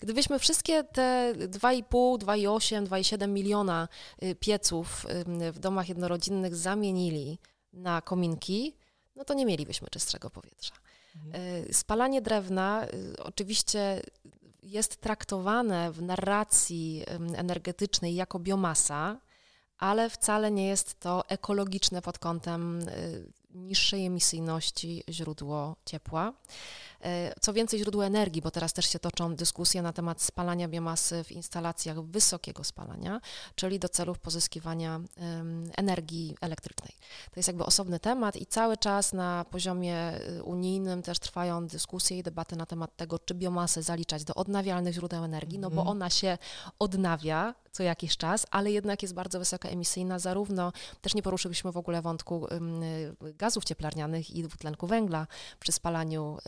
[0.00, 3.88] gdybyśmy wszystkie te 2,5, 2,8, 2,7 miliona
[4.22, 5.06] y, pieców
[5.52, 7.38] w domach jednorodzinnych zamienili
[7.72, 8.76] na kominki,
[9.16, 10.74] no to nie mielibyśmy czystszego powietrza.
[11.68, 14.02] Y, Spalanie drewna y, oczywiście
[14.62, 19.20] jest traktowane w narracji energetycznej jako biomasa,
[19.78, 26.32] ale wcale nie jest to ekologiczne pod kątem y, niższej emisyjności źródło ciepła.
[27.06, 31.24] Y, Co więcej, źródło energii, bo teraz też się toczą dyskusje na temat spalania biomasy
[31.24, 33.20] w instalacjach wysokiego spalania,
[33.54, 35.00] czyli do celów pozyskiwania
[35.76, 36.92] energii elektrycznej.
[37.30, 42.18] To jest jakby osobny temat i cały czas na poziomie y, unijnym też trwają dyskusje
[42.18, 45.88] i debaty na temat tego, czy biomasę zaliczać do odnawialnych źródeł energii, no bo Mhm.
[45.88, 46.38] ona się
[46.78, 51.76] odnawia co jakiś czas, ale jednak jest bardzo wysoka emisyjna, zarówno też nie poruszyliśmy w
[51.76, 52.46] ogóle wątku
[53.22, 55.26] y, gazów cieplarnianych i dwutlenku węgla
[55.60, 56.38] przy spalaniu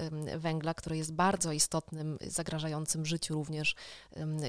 [0.43, 3.75] węgla, który jest bardzo istotnym, zagrażającym życiu również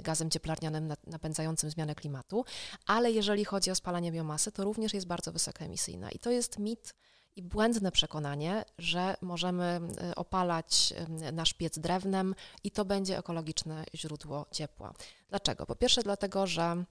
[0.02, 2.46] gazem cieplarnianym na- napędzającym zmianę klimatu,
[2.86, 6.94] ale jeżeli chodzi o spalanie biomasy, to również jest bardzo wysokoemisyjna i to jest mit
[7.36, 9.82] i błędne przekonanie, że możemy
[10.16, 10.94] opalać
[11.34, 14.94] nasz piec drewnem i to będzie ekologiczne źródło ciepła.
[15.30, 15.66] Dlaczego?
[15.66, 16.84] Po pierwsze dlatego, że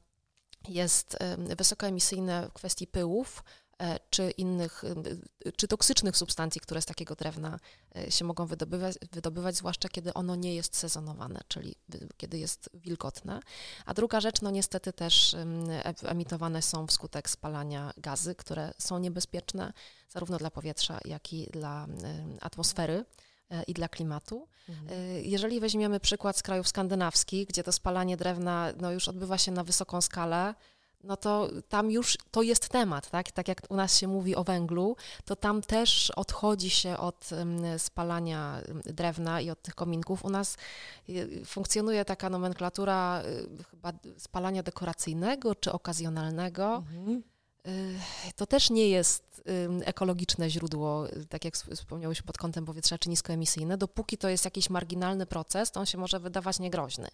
[0.68, 1.18] jest
[1.56, 3.44] wysokoemisyjne w kwestii pyłów
[4.10, 4.84] czy innych,
[5.46, 7.58] y, czy toksycznych substancji, które z takiego drewna
[7.96, 11.74] e, się mogą wydobywać, wydobywać, zwłaszcza kiedy ono nie jest sezonowane, czyli
[12.16, 13.40] kiedy jest wilgotne.
[13.86, 19.72] A druga rzecz, no niestety też e- emitowane są wskutek spalania gazy, które są niebezpieczne
[20.08, 21.86] zarówno dla powietrza, jak i dla
[22.40, 23.04] atmosfery
[23.66, 24.48] i dla klimatu.
[24.68, 24.88] Mhm.
[25.22, 29.64] Jeżeli weźmiemy przykład z krajów skandynawskich, gdzie to spalanie drewna no, już odbywa się na
[29.64, 30.54] wysoką skalę,
[31.04, 33.32] no to tam już to jest temat, tak?
[33.32, 37.30] Tak jak u nas się mówi o węglu, to tam też odchodzi się od
[37.78, 40.24] spalania drewna i od tych kominków.
[40.24, 40.56] U nas
[41.08, 43.22] y, funkcjonuje taka nomenklatura
[43.60, 46.76] y, chyba spalania dekoracyjnego czy okazjonalnego.
[46.76, 47.22] Mhm.
[47.66, 47.98] Y,
[48.36, 49.42] to też nie jest
[49.84, 53.78] ekologiczne źródło, tak jak wspomniałeś pod kątem powietrza, czy niskoemisyjne.
[53.78, 57.08] Dopóki to jest jakiś marginalny proces, to on się może wydawać niegroźny.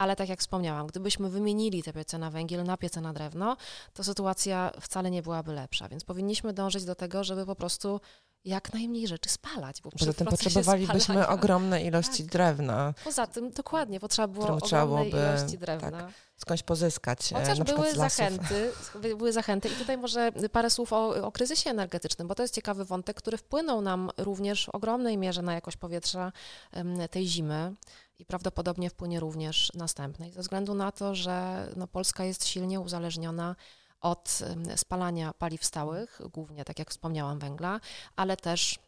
[0.00, 3.56] Ale tak jak wspomniałam, gdybyśmy wymienili te piece na węgiel na piece na drewno,
[3.94, 5.88] to sytuacja wcale nie byłaby lepsza.
[5.88, 8.00] Więc powinniśmy dążyć do tego, żeby po prostu
[8.44, 9.82] jak najmniej rzeczy spalać.
[9.82, 12.32] Bo Poza tym potrzebowalibyśmy spalania, ogromne ilości tak.
[12.32, 12.94] drewna.
[13.04, 15.90] Poza tym dokładnie, potrzeba było ogromnej byłoby, ilości drewna.
[15.90, 17.32] Tak, skądś pozyskać.
[17.32, 18.72] E, Chociaż były zachęty,
[19.16, 19.68] były zachęty.
[19.68, 23.36] I tutaj może parę słów o, o kryzysie energetycznym, bo to jest ciekawy wątek, który
[23.36, 26.32] wpłynął nam również w ogromnej mierze na jakość powietrza
[27.10, 27.74] tej zimy
[28.20, 33.56] i prawdopodobnie wpłynie również następnej, ze względu na to, że no, Polska jest silnie uzależniona
[34.00, 34.38] od
[34.76, 37.80] spalania paliw stałych, głównie, tak jak wspomniałam, węgla,
[38.16, 38.78] ale też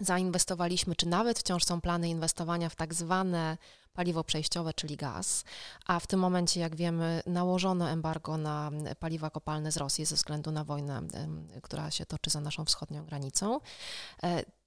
[0.00, 3.58] zainwestowaliśmy, czy nawet wciąż są plany inwestowania w tak zwane
[3.92, 5.44] paliwo przejściowe, czyli gaz,
[5.86, 10.50] a w tym momencie, jak wiemy, nałożono embargo na paliwa kopalne z Rosji ze względu
[10.50, 11.02] na wojnę,
[11.62, 13.60] która się toczy za naszą wschodnią granicą.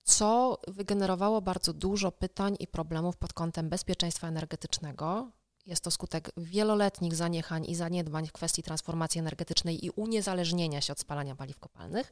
[0.03, 5.31] Co wygenerowało bardzo dużo pytań i problemów pod kątem bezpieczeństwa energetycznego,
[5.65, 10.99] jest to skutek wieloletnich zaniechań i zaniedbań w kwestii transformacji energetycznej i uniezależnienia się od
[10.99, 12.11] spalania paliw kopalnych,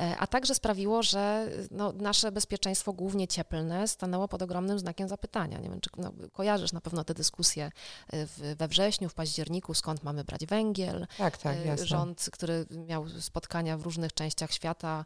[0.00, 5.58] e, a także sprawiło, że no, nasze bezpieczeństwo, głównie cieplne, stanęło pod ogromnym znakiem zapytania.
[5.58, 7.70] Nie wiem, czy no, kojarzysz na pewno te dyskusje
[8.08, 11.06] e, w, we wrześniu, w październiku, skąd mamy brać węgiel.
[11.18, 11.86] Tak, tak, e, jasne.
[11.86, 15.04] Rząd, który miał spotkania w różnych częściach świata,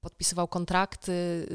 [0.00, 1.46] podpisywał kontrakty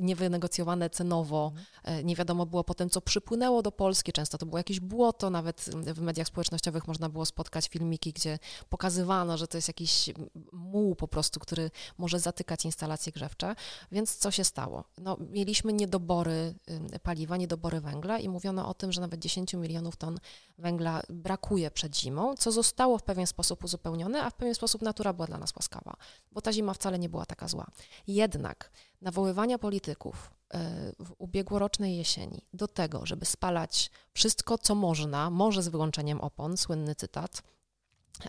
[0.00, 1.52] niewynegocjowane cenowo.
[1.84, 2.06] Mhm.
[2.06, 4.12] Nie wiadomo było potem, co przypłynęło do Polski.
[4.12, 9.38] Często to było jakieś błoto, nawet w mediach społecznościowych można było spotkać filmiki, gdzie pokazywano,
[9.38, 10.10] że to jest jakiś
[10.52, 13.54] muł po prostu, który może zatykać instalacje grzewcze.
[13.92, 14.84] Więc co się stało?
[14.98, 16.54] No, mieliśmy niedobory
[17.02, 20.18] paliwa, niedobory węgla i mówiono o tym, że nawet 10 milionów ton
[20.58, 25.12] węgla brakuje przed zimą, co zostało w pewien sposób uzupełnione, a w pewien sposób natura
[25.12, 25.96] była dla nas łaskawa,
[26.32, 27.66] bo ta zima wcale nie była taka zła.
[28.06, 28.70] Jednak
[29.00, 35.68] nawoływania polityków, E, w ubiegłorocznej jesieni do tego, żeby spalać wszystko, co można, może z
[35.68, 37.42] wyłączeniem opon, słynny cytat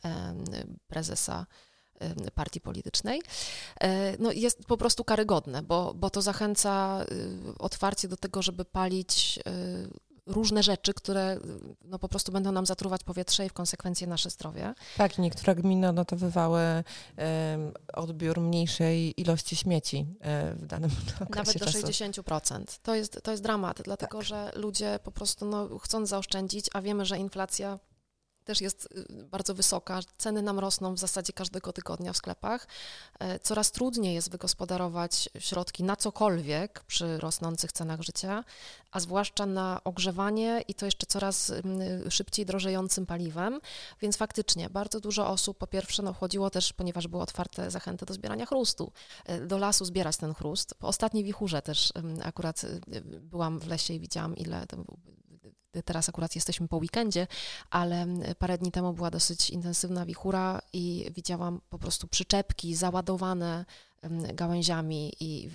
[0.06, 0.36] e,
[0.88, 1.46] prezesa
[2.00, 3.22] e, partii politycznej,
[4.20, 7.06] no jest po prostu karygodne, bo, bo to zachęca
[7.60, 9.40] otwarcie do tego, żeby palić
[10.30, 11.39] różne rzeczy, które
[11.86, 14.74] no, po prostu będą nam zatruwać powietrze i w konsekwencji nasze zdrowie.
[14.98, 20.92] Tak, niektóre gminy odnotowywały um, odbiór mniejszej ilości śmieci um, w danym
[21.30, 21.88] okresie Nawet do czasu.
[21.88, 22.80] 60%.
[22.84, 24.28] To jest, to jest dramat, dlatego tak.
[24.28, 27.80] że ludzie po prostu no, chcą zaoszczędzić, a wiemy, że inflacja
[28.50, 30.00] też jest y, bardzo wysoka.
[30.18, 32.68] Ceny nam rosną w zasadzie każdego tygodnia w sklepach.
[33.20, 38.44] E, coraz trudniej jest wygospodarować środki na cokolwiek przy rosnących cenach życia,
[38.92, 41.52] a zwłaszcza na ogrzewanie i to jeszcze coraz
[42.10, 43.60] szybciej drożejącym paliwem.
[44.02, 48.14] Więc faktycznie bardzo dużo osób po pierwsze no, chodziło też, ponieważ były otwarte zachęty do
[48.14, 48.92] zbierania chrustu,
[49.26, 50.76] e, do lasu zbierać ten chrust.
[50.76, 54.78] Po ostatniej wichurze też akurat y, byłam w lesie i widziałam, ile to
[55.86, 57.28] Teraz akurat jesteśmy po weekendzie,
[57.70, 58.08] ale
[58.40, 63.66] parę dni temu była dosyć intensywna wichura i widziałam po prostu przyczepki załadowane
[64.34, 65.50] gałęziami i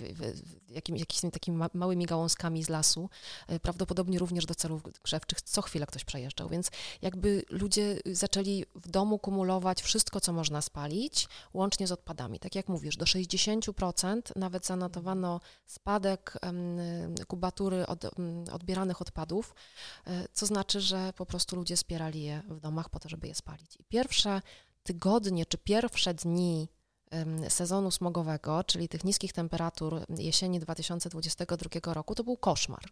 [0.69, 3.09] jakimiś, jakimiś takimi małymi gałązkami z lasu,
[3.47, 8.89] e, prawdopodobnie również do celów grzewczych, co chwilę ktoś przejeżdżał, więc jakby ludzie zaczęli w
[8.89, 12.39] domu kumulować wszystko, co można spalić, łącznie z odpadami.
[12.39, 16.37] Tak jak mówisz, do 60% nawet zanotowano spadek
[17.27, 18.05] kubatury od,
[18.51, 19.55] odbieranych odpadów,
[20.07, 23.35] e, co znaczy, że po prostu ludzie zbierali je w domach po to, żeby je
[23.35, 23.75] spalić.
[23.79, 24.41] I pierwsze
[24.83, 26.67] tygodnie czy pierwsze dni
[27.49, 32.83] sezonu smogowego, czyli tych niskich temperatur jesieni 2022 roku, to był koszmar.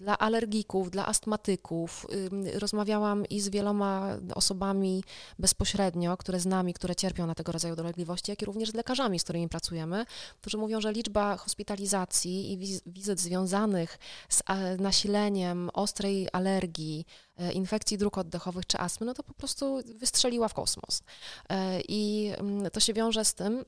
[0.00, 2.06] Dla alergików, dla astmatyków.
[2.54, 5.04] Rozmawiałam i z wieloma osobami
[5.38, 9.18] bezpośrednio, które z nami, które cierpią na tego rodzaju dolegliwości, jak i również z lekarzami,
[9.18, 10.04] z którymi pracujemy,
[10.40, 14.42] którzy mówią, że liczba hospitalizacji i wizyt związanych z
[14.80, 17.06] nasileniem ostrej alergii,
[17.36, 21.02] e, infekcji dróg oddechowych czy astmy, no to po prostu wystrzeliła w kosmos.
[21.48, 22.32] E, I
[22.72, 23.64] to się wiąże z tym,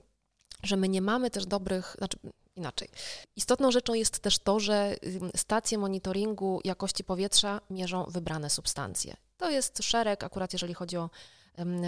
[0.62, 2.18] że my nie mamy też dobrych, znaczy
[2.60, 2.88] inaczej.
[3.36, 4.96] Istotną rzeczą jest też to, że
[5.36, 9.16] stacje monitoringu jakości powietrza mierzą wybrane substancje.
[9.36, 11.10] To jest szereg, akurat jeżeli chodzi o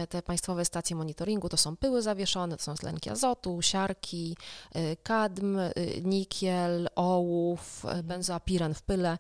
[0.09, 4.37] te państwowe stacje monitoringu to są pyły zawieszone, to są tlenki azotu, siarki,
[4.77, 8.07] y, kadm, y, nikiel, ołów, mhm.
[8.07, 9.19] benzoapiren w pyle.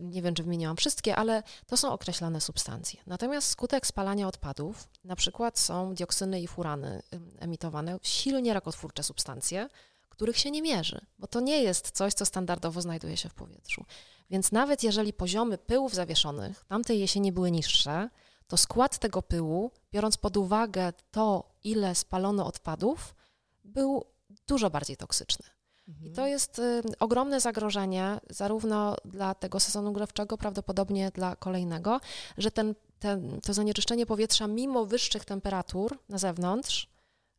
[0.00, 3.00] Nie wiem, czy wymieniłam wszystkie, ale to są określone substancje.
[3.06, 7.02] Natomiast skutek spalania odpadów, na przykład są dioksyny i furany
[7.38, 9.68] emitowane, silnie rakotwórcze substancje,
[10.14, 13.84] których się nie mierzy, bo to nie jest coś, co standardowo znajduje się w powietrzu.
[14.30, 18.08] Więc nawet jeżeli poziomy pyłów zawieszonych tamtej jesieni były niższe,
[18.46, 23.14] to skład tego pyłu, biorąc pod uwagę to, ile spalono odpadów,
[23.64, 24.04] był
[24.46, 25.46] dużo bardziej toksyczny.
[26.02, 32.00] I to jest y, ogromne zagrożenie, zarówno dla tego sezonu grzewczego, prawdopodobnie dla kolejnego,
[32.38, 36.88] że ten, ten, to zanieczyszczenie powietrza, mimo wyższych temperatur na zewnątrz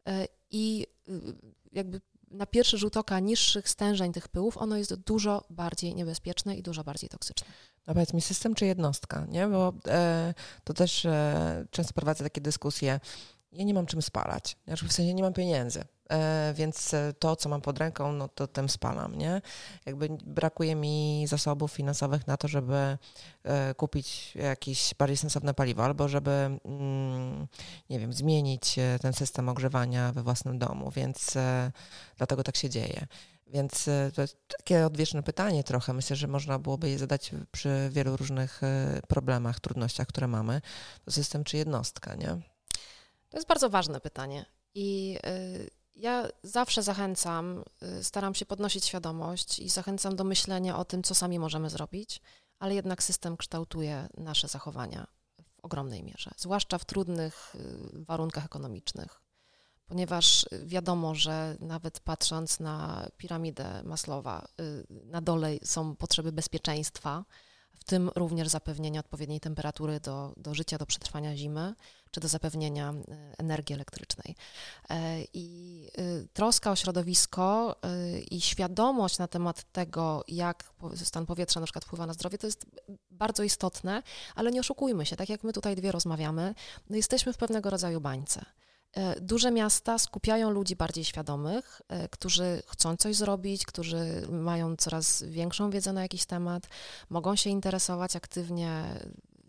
[0.09, 1.35] y, i y,
[1.71, 2.01] jakby
[2.35, 6.83] na pierwszy rzut oka niższych stężeń tych pyłów, ono jest dużo bardziej niebezpieczne i dużo
[6.83, 7.47] bardziej toksyczne.
[7.87, 9.47] No powiedz mi, system czy jednostka, nie?
[9.47, 12.99] Bo e, to też e, często prowadzę takie dyskusje.
[13.51, 15.85] Ja nie mam czym spalać, w sensie nie mam pieniędzy.
[16.09, 19.41] E, więc e, to, co mam pod ręką, no to tym spalam, nie?
[19.85, 22.97] Jakby brakuje mi zasobów finansowych na to, żeby
[23.43, 26.31] e, kupić jakieś bardziej sensowne paliwo, albo żeby,
[26.65, 27.47] mm,
[27.89, 31.33] nie wiem, zmienić ten system ogrzewania we własnym domu, więc
[32.17, 33.07] dlatego tak się dzieje.
[33.47, 35.93] Więc to jest takie odwieczne pytanie trochę.
[35.93, 38.61] Myślę, że można byłoby je zadać przy wielu różnych
[39.07, 40.61] problemach, trudnościach, które mamy.
[41.05, 42.27] To system czy jednostka, nie?
[43.29, 44.45] To jest bardzo ważne pytanie.
[44.75, 45.17] I
[45.95, 47.63] ja zawsze zachęcam,
[47.99, 52.21] y, staram się podnosić świadomość i zachęcam do myślenia o tym, co sami możemy zrobić,
[52.59, 55.07] ale jednak system kształtuje nasze zachowania
[55.39, 59.21] w ogromnej mierze, zwłaszcza w trudnych y, warunkach ekonomicznych,
[59.85, 67.25] ponieważ wiadomo, że nawet patrząc na piramidę Maslowa, y, na dole są potrzeby bezpieczeństwa,
[67.79, 71.73] w tym również zapewnienia odpowiedniej temperatury do, do życia, do przetrwania zimy,
[72.11, 72.93] czy do zapewnienia e,
[73.37, 74.35] energii elektrycznej.
[74.89, 76.01] E, I e,
[76.33, 77.75] troska o środowisko
[78.31, 82.65] i świadomość na temat tego, jak stan powietrza na przykład wpływa na zdrowie, to jest
[83.11, 84.03] bardzo istotne,
[84.35, 86.55] ale nie oszukujmy się, tak jak my tutaj dwie rozmawiamy,
[86.89, 88.45] no jesteśmy w pewnego rodzaju bańce.
[89.21, 91.81] Duże miasta skupiają ludzi bardziej świadomych,
[92.11, 96.67] którzy chcą coś zrobić, którzy mają coraz większą wiedzę na jakiś temat,
[97.09, 98.83] mogą się interesować aktywnie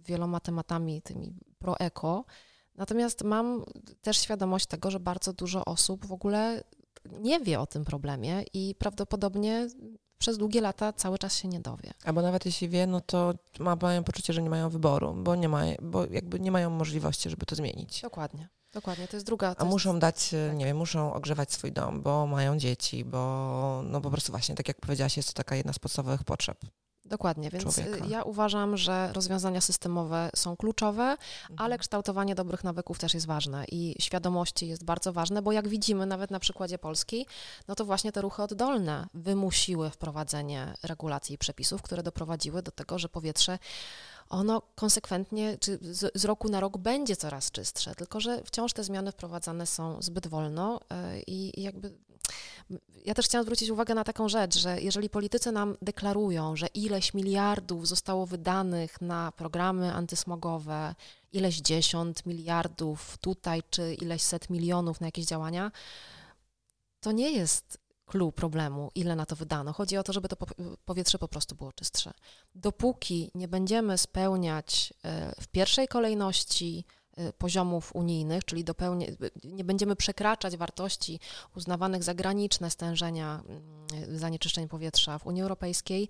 [0.06, 2.24] wieloma tematami tymi pro-eko,
[2.76, 3.64] Natomiast mam
[4.02, 6.64] też świadomość tego, że bardzo dużo osób w ogóle
[7.20, 9.68] nie wie o tym problemie i prawdopodobnie
[10.18, 11.90] przez długie lata cały czas się nie dowie.
[12.04, 15.48] Albo nawet jeśli wie, no to ma, mają poczucie, że nie mają wyboru, bo, nie
[15.48, 18.02] ma, bo jakby nie mają możliwości, żeby to zmienić.
[18.02, 18.48] Dokładnie.
[18.76, 19.54] Dokładnie, to jest druga.
[19.54, 20.00] To A muszą jest...
[20.00, 20.56] dać, tak.
[20.56, 24.68] nie wiem, muszą ogrzewać swój dom, bo mają dzieci, bo no po prostu właśnie, tak
[24.68, 26.58] jak powiedziałaś, jest to taka jedna z podstawowych potrzeb.
[27.08, 28.06] Dokładnie, więc y, człowieka.
[28.08, 31.56] ja uważam, że rozwiązania systemowe są kluczowe, mhm.
[31.56, 36.06] ale kształtowanie dobrych nawyków też jest ważne i świadomości jest bardzo ważne, bo jak widzimy
[36.06, 37.26] nawet na przykładzie Polski,
[37.68, 42.98] no to właśnie te ruchy oddolne wymusiły wprowadzenie regulacji i przepisów, które doprowadziły do tego,
[42.98, 43.58] że powietrze
[44.28, 48.84] ono konsekwentnie, czy z, z, roku na rok będzie coraz czystsze, tylko że wciąż te
[48.84, 51.92] zmiany wprowadzane są zbyt wolno y, i, i jakby
[53.04, 57.14] ja też chciałam zwrócić uwagę na taką rzecz, że jeżeli politycy nam deklarują, że ileś
[57.14, 60.94] miliardów zostało wydanych na programy antysmogowe,
[61.32, 65.72] ileś dziesiąt miliardów tutaj, czy ileś set milionów na jakieś działania,
[67.00, 69.72] to nie jest clue problemu, ile na to wydano.
[69.72, 70.36] Chodzi o to, żeby to
[70.84, 72.12] powietrze po prostu było czystsze.
[72.54, 76.84] Dopóki nie będziemy spełniać e, w pierwszej kolejności
[77.38, 79.12] poziomów unijnych, czyli dopełnie,
[79.44, 81.20] nie będziemy przekraczać wartości
[81.56, 86.08] uznawanych za graniczne stężenia mm, zanieczyszczeń powietrza w Unii Europejskiej,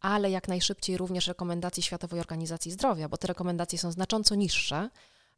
[0.00, 4.90] ale jak najszybciej również rekomendacji Światowej Organizacji Zdrowia, bo te rekomendacje są znacząco niższe,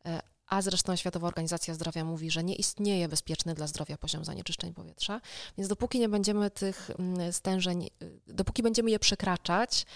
[0.06, 0.10] y,
[0.46, 5.20] a zresztą Światowa Organizacja Zdrowia mówi, że nie istnieje bezpieczny dla zdrowia poziom zanieczyszczeń powietrza,
[5.58, 9.86] więc dopóki nie będziemy tych mm, stężeń, y, dopóki będziemy je przekraczać,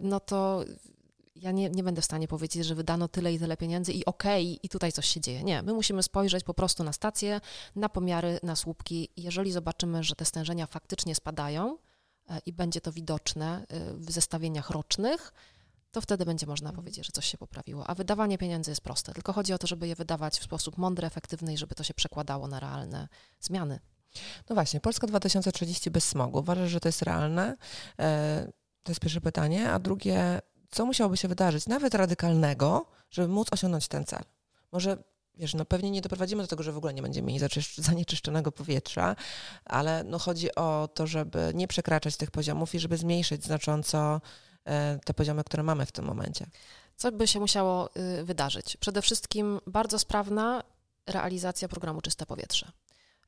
[0.00, 0.64] no to
[1.42, 4.46] ja nie, nie będę w stanie powiedzieć, że wydano tyle i tyle pieniędzy i okej,
[4.46, 5.42] okay, i tutaj coś się dzieje.
[5.42, 7.40] Nie, my musimy spojrzeć po prostu na stacje,
[7.76, 9.08] na pomiary, na słupki.
[9.16, 11.78] Jeżeli zobaczymy, że te stężenia faktycznie spadają
[12.28, 15.32] e, i będzie to widoczne e, w zestawieniach rocznych,
[15.90, 16.84] to wtedy będzie można mhm.
[16.84, 17.86] powiedzieć, że coś się poprawiło.
[17.86, 21.06] A wydawanie pieniędzy jest proste, tylko chodzi o to, żeby je wydawać w sposób mądry,
[21.06, 23.08] efektywny i żeby to się przekładało na realne
[23.40, 23.80] zmiany.
[24.48, 26.38] No właśnie, Polska 2030 bez smogu.
[26.38, 27.56] Uważasz, że to jest realne?
[27.98, 29.70] E, to jest pierwsze pytanie.
[29.70, 34.22] A drugie, co musiałoby się wydarzyć, nawet radykalnego, żeby móc osiągnąć ten cel.
[34.72, 35.02] Może,
[35.34, 39.16] wiesz, no pewnie nie doprowadzimy do tego, że w ogóle nie będziemy mieli zanieczyszczonego powietrza,
[39.64, 44.20] ale no chodzi o to, żeby nie przekraczać tych poziomów i żeby zmniejszyć znacząco
[44.64, 46.46] e, te poziomy, które mamy w tym momencie.
[46.98, 47.90] Co by się musiało
[48.20, 48.76] y, wydarzyć?
[48.76, 50.62] Przede wszystkim bardzo sprawna
[51.06, 52.72] realizacja programu Czyste Powietrze.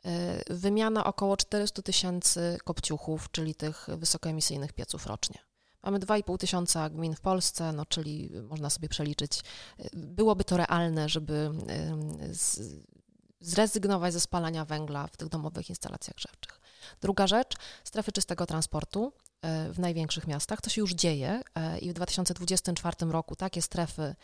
[0.06, 5.49] Y, wymiana około 400 tysięcy kopciuchów, czyli tych wysokoemisyjnych pieców rocznie.
[5.82, 9.40] Mamy 2,5 tysiąca gmin w Polsce, no, czyli można sobie przeliczyć,
[9.92, 11.50] byłoby to realne, żeby
[13.40, 16.59] zrezygnować ze spalania węgla w tych domowych instalacjach grzewczych.
[17.01, 19.12] Druga rzecz, strefy czystego transportu
[19.72, 20.61] w największych miastach.
[20.61, 24.14] To się już dzieje e, i w 2024 roku takie strefy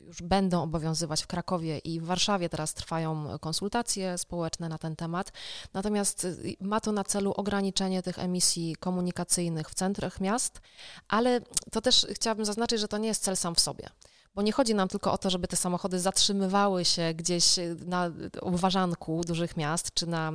[0.00, 2.48] już będą obowiązywać w Krakowie i w Warszawie.
[2.48, 5.32] Teraz trwają konsultacje społeczne na ten temat.
[5.72, 10.60] Natomiast y, ma to na celu ograniczenie tych emisji komunikacyjnych w centrach miast,
[11.08, 11.40] ale
[11.72, 13.88] to też chciałabym zaznaczyć, że to nie jest cel sam w sobie
[14.36, 18.10] bo nie chodzi nam tylko o to, żeby te samochody zatrzymywały się gdzieś y, na
[18.40, 20.32] obważanku dużych miast czy na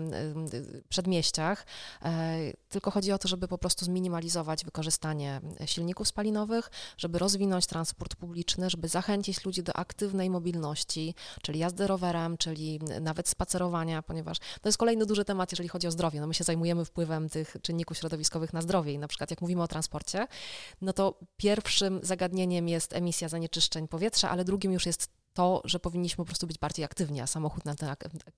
[0.53, 1.65] y, przedmieściach,
[2.05, 2.37] e,
[2.69, 8.69] tylko chodzi o to, żeby po prostu zminimalizować wykorzystanie silników spalinowych, żeby rozwinąć transport publiczny,
[8.69, 14.77] żeby zachęcić ludzi do aktywnej mobilności, czyli jazdy rowerem, czyli nawet spacerowania, ponieważ to jest
[14.77, 16.21] kolejny duży temat, jeżeli chodzi o zdrowie.
[16.21, 19.63] No my się zajmujemy wpływem tych czynników środowiskowych na zdrowie i na przykład jak mówimy
[19.63, 20.27] o transporcie,
[20.81, 26.17] no to pierwszym zagadnieniem jest emisja zanieczyszczeń powietrza, ale drugim już jest to, że powinniśmy
[26.17, 27.95] po prostu być bardziej aktywni, a samochód na tę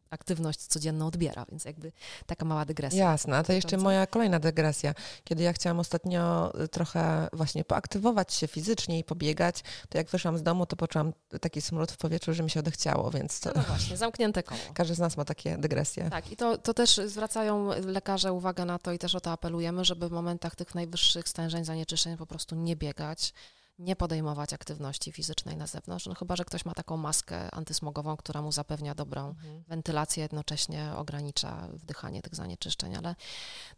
[0.10, 1.91] aktywność codzienną odbiera, więc jakby
[2.26, 3.12] taka mała dygresja.
[3.12, 4.93] Jasne, a to jeszcze moja kolejna dygresja.
[5.24, 10.38] Kiedy ja chciałam ostatnio y, trochę właśnie poaktywować się fizycznie i pobiegać, to jak wyszłam
[10.38, 13.39] z domu, to poczułam taki smród w powietrzu, że mi się odechciało, więc...
[13.39, 13.49] To...
[13.56, 14.62] No, no właśnie, zamknięte koło.
[14.74, 16.10] Każdy z nas ma takie dygresje.
[16.10, 19.86] Tak, i to, to też zwracają lekarze uwagę na to i też o to apelujemy,
[19.86, 23.34] żeby w momentach tych najwyższych stężeń zanieczyszczeń po prostu nie biegać,
[23.80, 28.41] nie podejmować aktywności fizycznej na zewnątrz, no chyba, że ktoś ma taką maskę antysmogową, która
[28.41, 29.63] mu zapewnia dobrą mhm.
[29.67, 33.15] wentylację, jednocześnie ogranicza wdychanie tych zanieczyszczeń, ale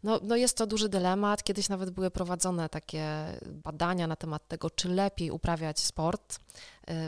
[0.02, 1.42] no, no jest to duży dylemat.
[1.42, 3.26] Kiedyś nawet były prowadzone takie
[3.64, 6.38] badania na temat tego, czy lepiej uprawiać sport,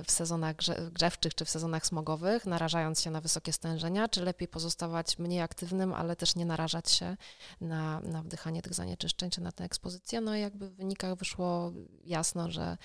[0.05, 0.57] w sezonach
[0.93, 5.95] grzewczych czy w sezonach smogowych, narażając się na wysokie stężenia, czy lepiej pozostawać mniej aktywnym,
[5.95, 7.17] ale też nie narażać się
[7.61, 10.21] na, na wdychanie tych zanieczyszczeń czy na tę ekspozycję.
[10.21, 11.73] No i jakby w wynikach wyszło
[12.05, 12.77] jasno, że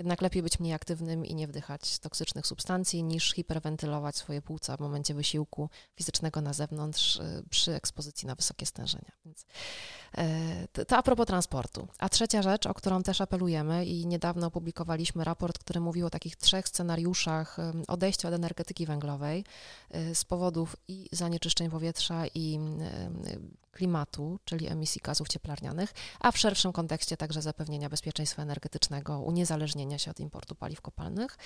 [0.00, 4.80] jednak lepiej być mniej aktywnym i nie wdychać toksycznych substancji, niż hiperwentylować swoje płuca w
[4.80, 9.12] momencie wysiłku fizycznego na zewnątrz y, przy ekspozycji na wysokie stężenia.
[9.24, 9.46] Więc
[10.18, 11.88] e, to, a propos transportu.
[11.98, 16.36] A trzecia rzecz, o którą też apelujemy i niedawno opublikowaliśmy raport, który mówił o takich
[16.36, 17.56] trzech scenariuszach
[17.88, 19.44] odejścia od energetyki węglowej
[19.94, 22.58] y, z powodów i zanieczyszczeń powietrza i
[23.70, 30.10] klimatu, czyli emisji gazów cieplarnianych, a w szerszym kontekście także zapewnienia bezpieczeństwa energetycznego, uniezależnienia się
[30.10, 31.38] od importu paliw kopalnych,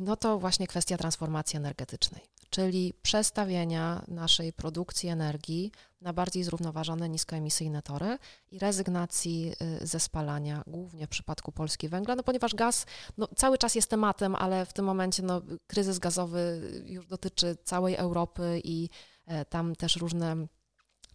[0.00, 7.82] no to właśnie kwestia transformacji energetycznej, czyli przestawienia naszej produkcji energii na bardziej zrównoważone, niskoemisyjne
[7.82, 8.18] tory
[8.50, 12.86] i rezygnacji y, ze spalania, głównie w przypadku Polski węgla, no ponieważ gaz
[13.18, 17.96] no, cały czas jest tematem, ale w tym momencie no, kryzys gazowy już dotyczy całej
[17.96, 18.88] Europy i
[19.26, 20.46] e, tam też różne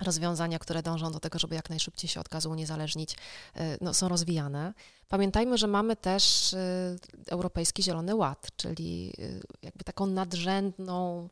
[0.01, 3.15] rozwiązania, które dążą do tego, żeby jak najszybciej się od gazu uniezależnić,
[3.55, 4.73] e, no, są rozwijane.
[5.07, 6.95] Pamiętajmy, że mamy też e,
[7.27, 9.21] Europejski Zielony Ład, czyli e,
[9.61, 11.29] jakby taką nadrzędną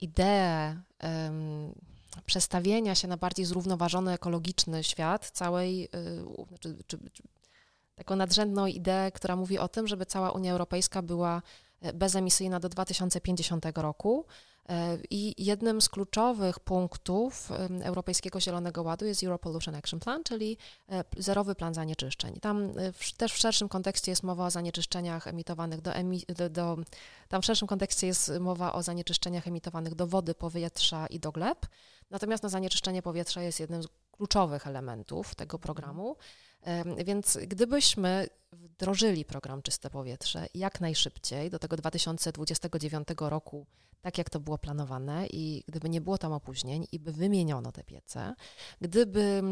[0.00, 1.72] ideę um,
[2.26, 5.88] przestawienia się na bardziej zrównoważony, ekologiczny świat całej,
[6.48, 7.22] znaczy, czy, czy,
[7.94, 11.42] taką nadrzędną ideę, która mówi o tym, żeby cała Unia Europejska była
[11.94, 14.26] bezemisyjna do 2050 roku
[15.10, 17.50] I jednym z kluczowych punktów
[17.82, 20.58] Europejskiego Zielonego Ładu jest Euro Pollution Action Plan, czyli
[20.88, 22.40] e, zerowy plan zanieczyszczeń.
[22.40, 25.92] Tam e, w, też w szerszym kontekście jest mowa o zanieczyszczeniach emitowanych do,
[26.36, 26.76] do, do,
[27.28, 31.66] tam w szerszym kontekście jest mowa o zanieczyszczeniach emitowanych do wody, powietrza i do gleb.
[32.10, 36.16] Natomiast no, zanieczyszczenie powietrza jest jednym z kluczowych elementów tego programu.
[37.04, 43.66] Więc gdybyśmy wdrożyli program Czyste Powietrze jak najszybciej do tego 2029 roku,
[44.06, 47.84] tak jak to było planowane, i gdyby nie było tam opóźnień, i by wymieniono te
[47.84, 48.34] piece,
[48.80, 49.42] gdyby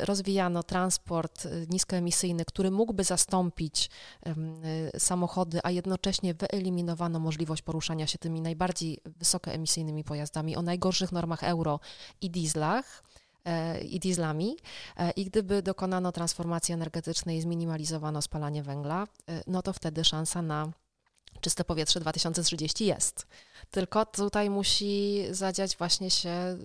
[0.00, 3.90] y, rozwijano transport y, niskoemisyjny, który mógłby zastąpić
[4.96, 11.44] y, samochody, a jednocześnie wyeliminowano możliwość poruszania się tymi najbardziej wysokoemisyjnymi pojazdami o najgorszych normach
[11.44, 11.80] euro
[12.20, 13.04] i dieslach,
[13.84, 14.56] i dieslami.
[14.96, 20.42] E, I gdyby dokonano transformacji energetycznej i zminimalizowano spalanie węgla, e, no to wtedy szansa
[20.42, 20.72] na
[21.40, 23.26] czyste powietrze 2030 jest.
[23.70, 26.58] Tylko tutaj musi zadziać właśnie się,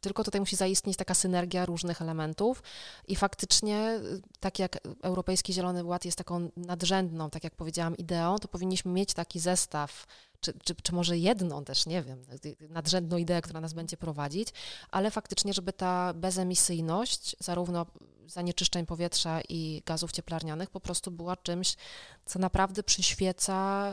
[0.00, 2.62] tylko tutaj musi zaistnieć taka synergia różnych elementów
[3.08, 4.00] i faktycznie,
[4.40, 9.14] tak jak Europejski Zielony Ład jest taką nadrzędną, tak jak powiedziałam, ideą, to powinniśmy mieć
[9.14, 10.06] taki zestaw
[10.40, 12.22] czy, czy, czy może jedną też, nie wiem,
[12.68, 14.48] nadrzędną ideę, która nas będzie prowadzić,
[14.90, 17.86] ale faktycznie, żeby ta bezemisyjność, zarówno
[18.26, 21.76] zanieczyszczeń powietrza i gazów cieplarnianych po prostu była czymś,
[22.24, 23.92] co naprawdę przyświeca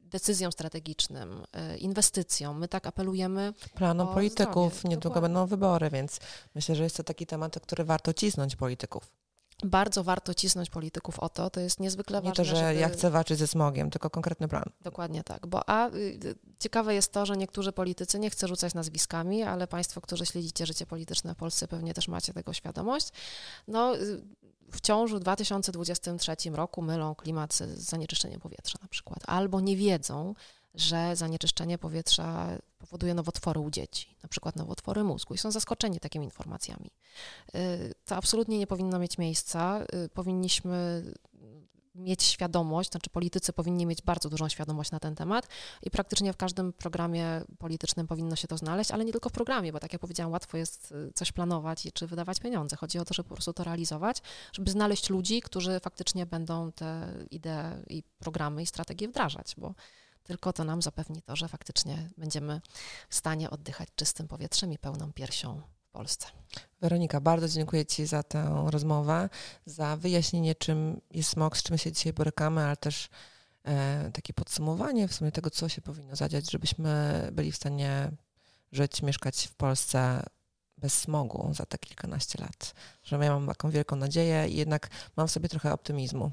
[0.00, 1.42] decyzjom strategicznym,
[1.78, 2.58] inwestycjom.
[2.58, 3.54] My tak apelujemy.
[3.74, 4.88] Planom polityków, zdrowie.
[4.88, 5.34] niedługo Dokładnie.
[5.34, 6.20] będą wybory, więc
[6.54, 9.12] myślę, że jest to taki temat, który warto cisnąć polityków
[9.64, 11.50] bardzo warto cisnąć polityków o to.
[11.50, 12.30] To jest niezwykle ważne.
[12.30, 12.74] Nie to, że żeby...
[12.74, 14.64] ja chcę walczyć ze smogiem, tylko konkretny plan.
[14.80, 15.46] Dokładnie tak.
[15.46, 20.00] Bo a y, ciekawe jest to, że niektórzy politycy, nie chcę rzucać nazwiskami, ale państwo,
[20.00, 23.08] którzy śledzicie życie polityczne w Polsce, pewnie też macie tego świadomość.
[23.68, 24.22] No, y,
[24.72, 30.34] wciąż w 2023 roku mylą klimat z zanieczyszczeniem powietrza na przykład, albo nie wiedzą,
[30.76, 32.48] że zanieczyszczenie powietrza
[32.78, 36.90] powoduje nowotwory u dzieci, na przykład nowotwory mózgu i są zaskoczeni takimi informacjami.
[37.54, 39.84] Y, to absolutnie nie powinno mieć miejsca.
[40.04, 41.02] Y, powinniśmy
[41.96, 45.48] mieć świadomość, znaczy politycy powinni mieć bardzo dużą świadomość na ten temat
[45.82, 49.72] i praktycznie w każdym programie politycznym powinno się to znaleźć, ale nie tylko w programie,
[49.72, 52.76] bo tak jak powiedziałam, łatwo jest y, coś planować czy wydawać pieniądze.
[52.76, 54.22] Chodzi o to, żeby po prostu to realizować,
[54.52, 59.74] żeby znaleźć ludzi, którzy faktycznie będą te idee i programy i strategie wdrażać, bo
[60.26, 62.60] tylko to nam zapewni to, że faktycznie będziemy
[63.08, 66.26] w stanie oddychać czystym powietrzem i pełną piersią w Polsce.
[66.80, 69.28] Weronika, bardzo dziękuję Ci za tę rozmowę,
[69.66, 73.08] za wyjaśnienie, czym jest smog, z czym się dzisiaj borykamy, ale też
[73.64, 78.10] e, takie podsumowanie w sumie tego, co się powinno zadziać, żebyśmy byli w stanie
[78.72, 80.22] żyć, mieszkać w Polsce
[80.78, 82.74] bez smogu za te kilkanaście lat.
[83.02, 86.30] Że ja mam taką wielką nadzieję i jednak mam w sobie trochę optymizmu.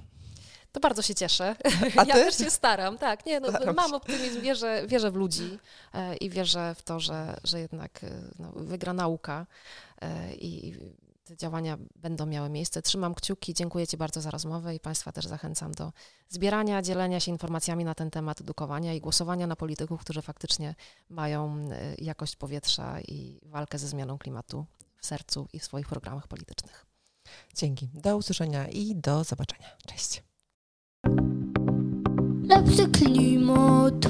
[0.73, 1.55] To bardzo się cieszę.
[1.97, 3.25] A ja też się staram, tak.
[3.25, 5.59] Nie, no, mam optymizm, wierzę, wierzę w ludzi
[5.93, 8.09] e, i wierzę w to, że, że jednak e,
[8.39, 9.45] no, wygra nauka
[10.01, 10.77] e, i
[11.23, 12.81] te działania będą miały miejsce.
[12.81, 15.91] Trzymam kciuki, dziękuję Ci bardzo za rozmowę i Państwa też zachęcam do
[16.29, 20.75] zbierania, dzielenia się informacjami na ten temat, edukowania i głosowania na polityków, którzy faktycznie
[21.09, 24.65] mają jakość powietrza i walkę ze zmianą klimatu
[24.97, 26.85] w sercu i w swoich programach politycznych.
[27.55, 27.89] Dzięki.
[27.93, 29.77] Do usłyszenia i do zobaczenia.
[29.87, 30.32] Cześć.
[32.49, 34.07] Lepszy klimat.